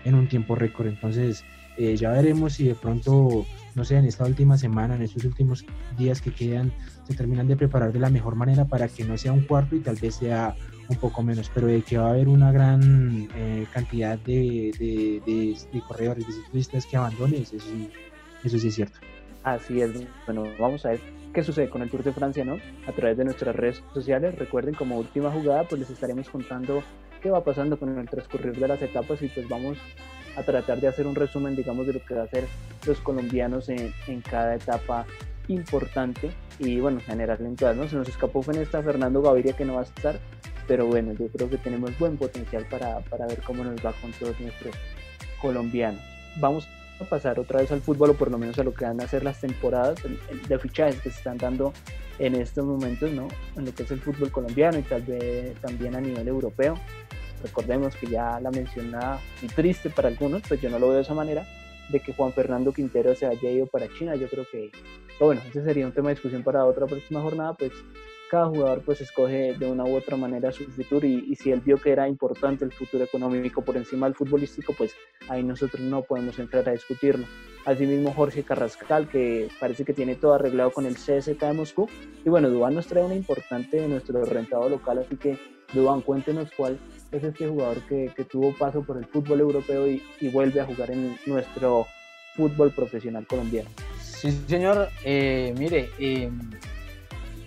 [0.04, 0.88] en un tiempo récord.
[0.88, 1.44] Entonces
[1.76, 5.64] eh, ya veremos si de pronto, no sé, en esta última semana, en estos últimos
[5.96, 6.72] días que quedan,
[7.04, 9.80] se terminan de preparar de la mejor manera para que no sea un cuarto y
[9.80, 10.56] tal vez sea
[10.90, 15.80] un poco menos, pero de que va a haber una gran eh, cantidad de, de,
[15.86, 17.56] corredores, de ciclistas que abandonen, eso,
[18.44, 18.98] eso sí es cierto.
[19.44, 19.92] Así es,
[20.26, 21.00] bueno, vamos a ver
[21.32, 22.58] qué sucede con el Tour de Francia, ¿no?
[22.86, 26.82] A través de nuestras redes sociales, recuerden como última jugada, pues les estaremos contando
[27.22, 29.78] qué va pasando con el transcurrir de las etapas y pues vamos
[30.36, 32.46] a tratar de hacer un resumen, digamos, de lo que va a hacer
[32.86, 35.06] los colombianos en, en cada etapa
[35.48, 37.88] importante y bueno, general en todas, ¿no?
[37.88, 40.18] Se nos escapó fue en esta Fernando Gaviria que no va a estar,
[40.70, 44.12] pero bueno, yo creo que tenemos buen potencial para, para ver cómo nos va con
[44.12, 44.72] todos nuestros
[45.40, 46.00] colombianos.
[46.36, 46.68] Vamos
[47.08, 49.24] pasar otra vez al fútbol o por lo menos a lo que van a ser
[49.24, 49.98] las temporadas
[50.46, 51.72] de fichajes que se están dando
[52.20, 53.26] en estos momentos, ¿no?
[53.56, 56.78] En lo que es el fútbol colombiano y tal vez también a nivel europeo.
[57.42, 61.02] Recordemos que ya la mencionada y triste para algunos, pues yo no lo veo de
[61.02, 61.48] esa manera,
[61.88, 64.14] de que Juan Fernando Quintero se haya ido para China.
[64.14, 64.70] Yo creo que,
[65.18, 67.72] bueno, ese sería un tema de discusión para otra próxima jornada, pues
[68.30, 71.78] cada jugador pues escoge de una u otra manera su futuro y, si él vio
[71.78, 74.94] que era importante el futuro económico por encima del futbolístico, pues
[75.28, 77.26] ahí nosotros no podemos entrar a discutirlo.
[77.64, 81.88] Asimismo Jorge Carrascal, que parece que tiene todo arreglado con el CSK de Moscú.
[82.24, 85.36] Y bueno, Dubán nos trae una importante de nuestro rentado local, así que
[85.72, 86.78] Dubán, cuéntenos cuál
[87.10, 90.66] es este jugador que, que tuvo paso por el fútbol europeo y, y, vuelve a
[90.66, 91.86] jugar en nuestro
[92.36, 93.70] fútbol profesional colombiano.
[94.00, 94.88] Sí, señor.
[95.04, 96.30] Eh, mire, eh,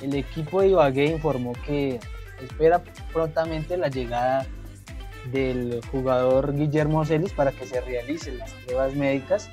[0.04, 1.99] el equipo de Ibagué informó que
[2.41, 4.45] espera prontamente la llegada
[5.32, 9.49] del jugador Guillermo Celis para que se realicen las pruebas médicas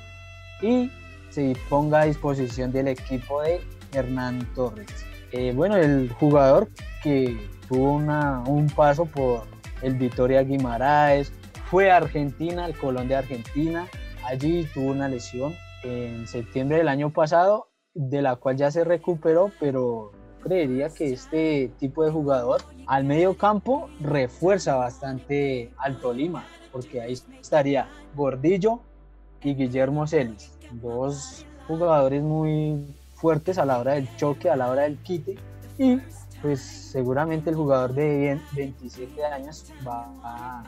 [0.61, 0.91] y
[1.29, 3.61] se ponga a disposición del equipo de
[3.93, 5.05] Hernán Torres.
[5.31, 6.69] Eh, bueno, el jugador
[7.01, 7.37] que
[7.69, 9.43] tuvo un paso por
[9.81, 11.31] el Vitoria Guimaraes,
[11.65, 13.87] fue a Argentina, al Colón de Argentina,
[14.25, 19.51] allí tuvo una lesión en septiembre del año pasado, de la cual ya se recuperó,
[19.59, 20.11] pero
[20.41, 27.17] creería que este tipo de jugador al medio campo refuerza bastante al Tolima, porque ahí
[27.39, 28.81] estaría Gordillo
[29.41, 34.83] y Guillermo Celis, dos jugadores muy fuertes a la hora del choque, a la hora
[34.83, 35.37] del quite,
[35.77, 35.99] y
[36.41, 40.63] pues seguramente el jugador de 27 años va a,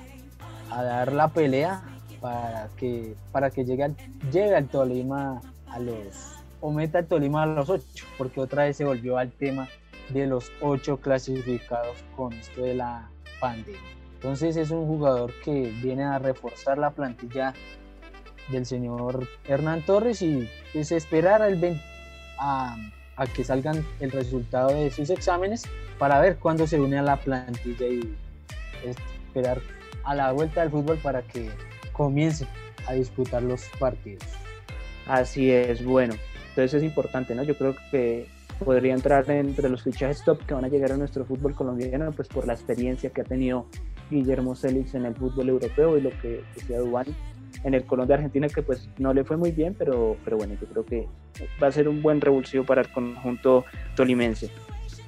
[0.84, 1.84] dar la pelea
[2.22, 3.96] para que, para que llegue, al,
[4.32, 8.86] llegue al Tolima a los o meta Tolima a los ocho, porque otra vez se
[8.86, 9.68] volvió al tema
[10.10, 13.10] de los ocho clasificados con esto de la
[13.42, 13.82] pandemia.
[14.16, 17.54] Entonces es un jugador que viene a reforzar la plantilla
[18.50, 21.82] del señor Hernán Torres y pues esperar al
[22.40, 22.78] a,
[23.18, 25.64] a, que salgan el resultado de sus exámenes
[26.00, 28.16] para ver cuándo se une a la plantilla y
[28.86, 29.60] esperar
[30.06, 31.50] a la vuelta del fútbol para que
[31.92, 32.48] comience
[32.88, 34.24] a disputar los partidos.
[35.06, 36.16] Así es, bueno,
[36.54, 37.42] entonces es importante, ¿no?
[37.42, 38.28] Yo creo que
[38.64, 42.28] podría entrar entre los fichajes top que van a llegar a nuestro fútbol colombiano, pues
[42.28, 43.66] por la experiencia que ha tenido
[44.12, 47.08] Guillermo Célix en el fútbol europeo y lo que decía Dubán
[47.64, 50.56] en el Colón de Argentina, que pues no le fue muy bien, pero, pero bueno,
[50.62, 51.08] yo creo que
[51.62, 54.52] va a ser un buen revulsivo para el conjunto tolimense.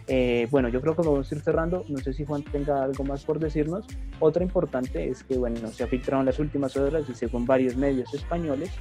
[0.07, 1.83] Eh, bueno, yo creo que vamos a ir cerrando.
[1.87, 3.85] No sé si Juan tenga algo más por decirnos.
[4.19, 7.75] Otra importante es que, bueno, se ha filtrado en las últimas horas y según varios
[7.75, 8.71] medios españoles,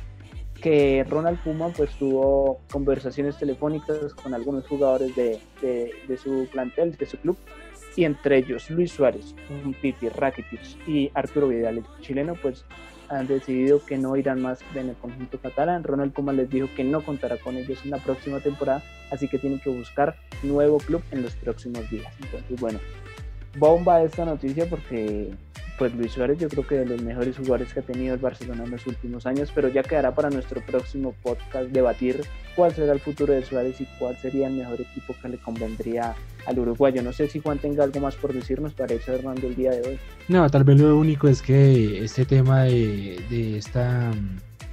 [0.61, 7.07] que Ronald Koeman pues tuvo conversaciones telefónicas con algunos jugadores de, de, su plantel, de
[7.07, 7.37] su club,
[7.97, 9.35] y entre ellos Luis Suárez,
[9.81, 12.65] Titi, Rakitic y Arturo Vidal, el chileno, pues
[13.09, 15.85] han decidido que no irán más en el conjunto catalán.
[15.85, 19.39] Ronald Koeman les dijo que no contará con ellos en la próxima temporada, así que
[19.39, 22.13] tienen que buscar nuevo club en los próximos días.
[22.23, 22.81] Entonces, bueno,
[23.59, 25.33] bomba esta noticia porque
[25.79, 28.65] pues Luis Suárez yo creo que de los mejores jugadores que ha tenido el Barcelona
[28.65, 32.23] en los últimos años, pero ya quedará para nuestro próximo podcast debatir
[32.55, 36.15] cuál será el futuro de Suárez y cuál sería el mejor equipo que le convendría
[36.47, 37.03] al uruguayo.
[37.03, 39.89] No sé si Juan tenga algo más por decirnos para ir cerrando el día de
[39.89, 39.99] hoy.
[40.29, 44.13] No, tal vez lo único es que este tema de, de esta,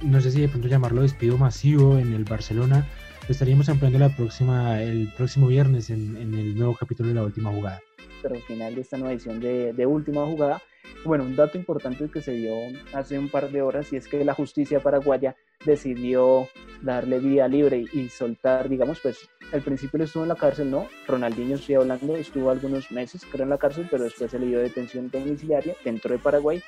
[0.02, 2.86] no sé si de pronto llamarlo despido masivo en el Barcelona,
[3.26, 7.24] lo estaríamos ampliando la próxima, el próximo viernes en, en el nuevo capítulo de la
[7.24, 7.80] última jugada.
[8.22, 10.62] Pero al final de esta nueva edición de, de última jugada
[11.04, 12.54] bueno, un dato importante que se dio
[12.92, 16.48] hace un par de horas y es que la justicia paraguaya decidió
[16.80, 20.88] darle vía libre y soltar, digamos, pues al principio estuvo en la cárcel, ¿no?
[21.06, 24.58] Ronaldinho, estoy hablando, estuvo algunos meses, creo, en la cárcel, pero después se le dio
[24.58, 26.62] detención domiciliaria dentro de Paraguay.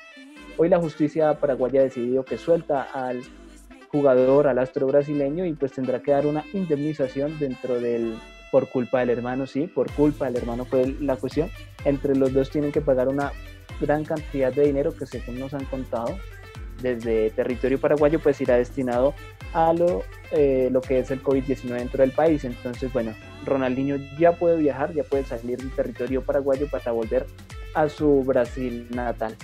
[0.57, 3.21] Hoy la justicia paraguaya decidió que suelta al
[3.89, 8.15] jugador, al astro brasileño, y pues tendrá que dar una indemnización dentro del
[8.51, 11.49] por culpa del hermano, sí, por culpa del hermano fue la cuestión.
[11.83, 13.33] Entre los dos tienen que pagar una
[13.79, 16.17] gran cantidad de dinero que según nos han contado
[16.81, 19.13] desde territorio paraguayo pues irá destinado
[19.53, 22.43] a lo, eh, lo que es el COVID-19 dentro del país.
[22.43, 23.13] Entonces, bueno,
[23.45, 27.25] Ronaldinho ya puede viajar, ya puede salir del territorio paraguayo para volver
[27.73, 29.35] a su Brasil natal.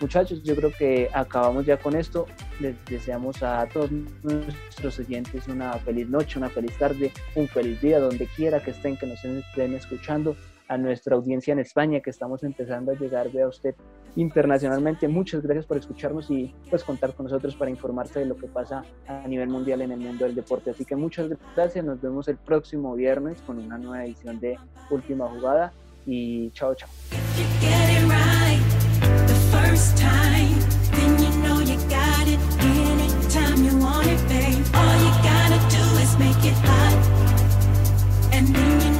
[0.00, 2.26] Muchachos, yo creo que acabamos ya con esto.
[2.60, 3.90] Les deseamos a todos
[4.22, 8.96] nuestros oyentes una feliz noche, una feliz tarde, un feliz día, donde quiera que estén,
[8.96, 10.36] que nos estén escuchando
[10.68, 13.74] a nuestra audiencia en España, que estamos empezando a llegar, vea usted,
[14.16, 15.08] internacionalmente.
[15.08, 18.84] Muchas gracias por escucharnos y pues contar con nosotros para informarse de lo que pasa
[19.06, 20.70] a nivel mundial en el mundo del deporte.
[20.70, 24.58] Así que muchas gracias, nos vemos el próximo viernes con una nueva edición de
[24.90, 25.72] Última Jugada
[26.06, 26.88] y chao, chao.
[38.38, 38.97] and then you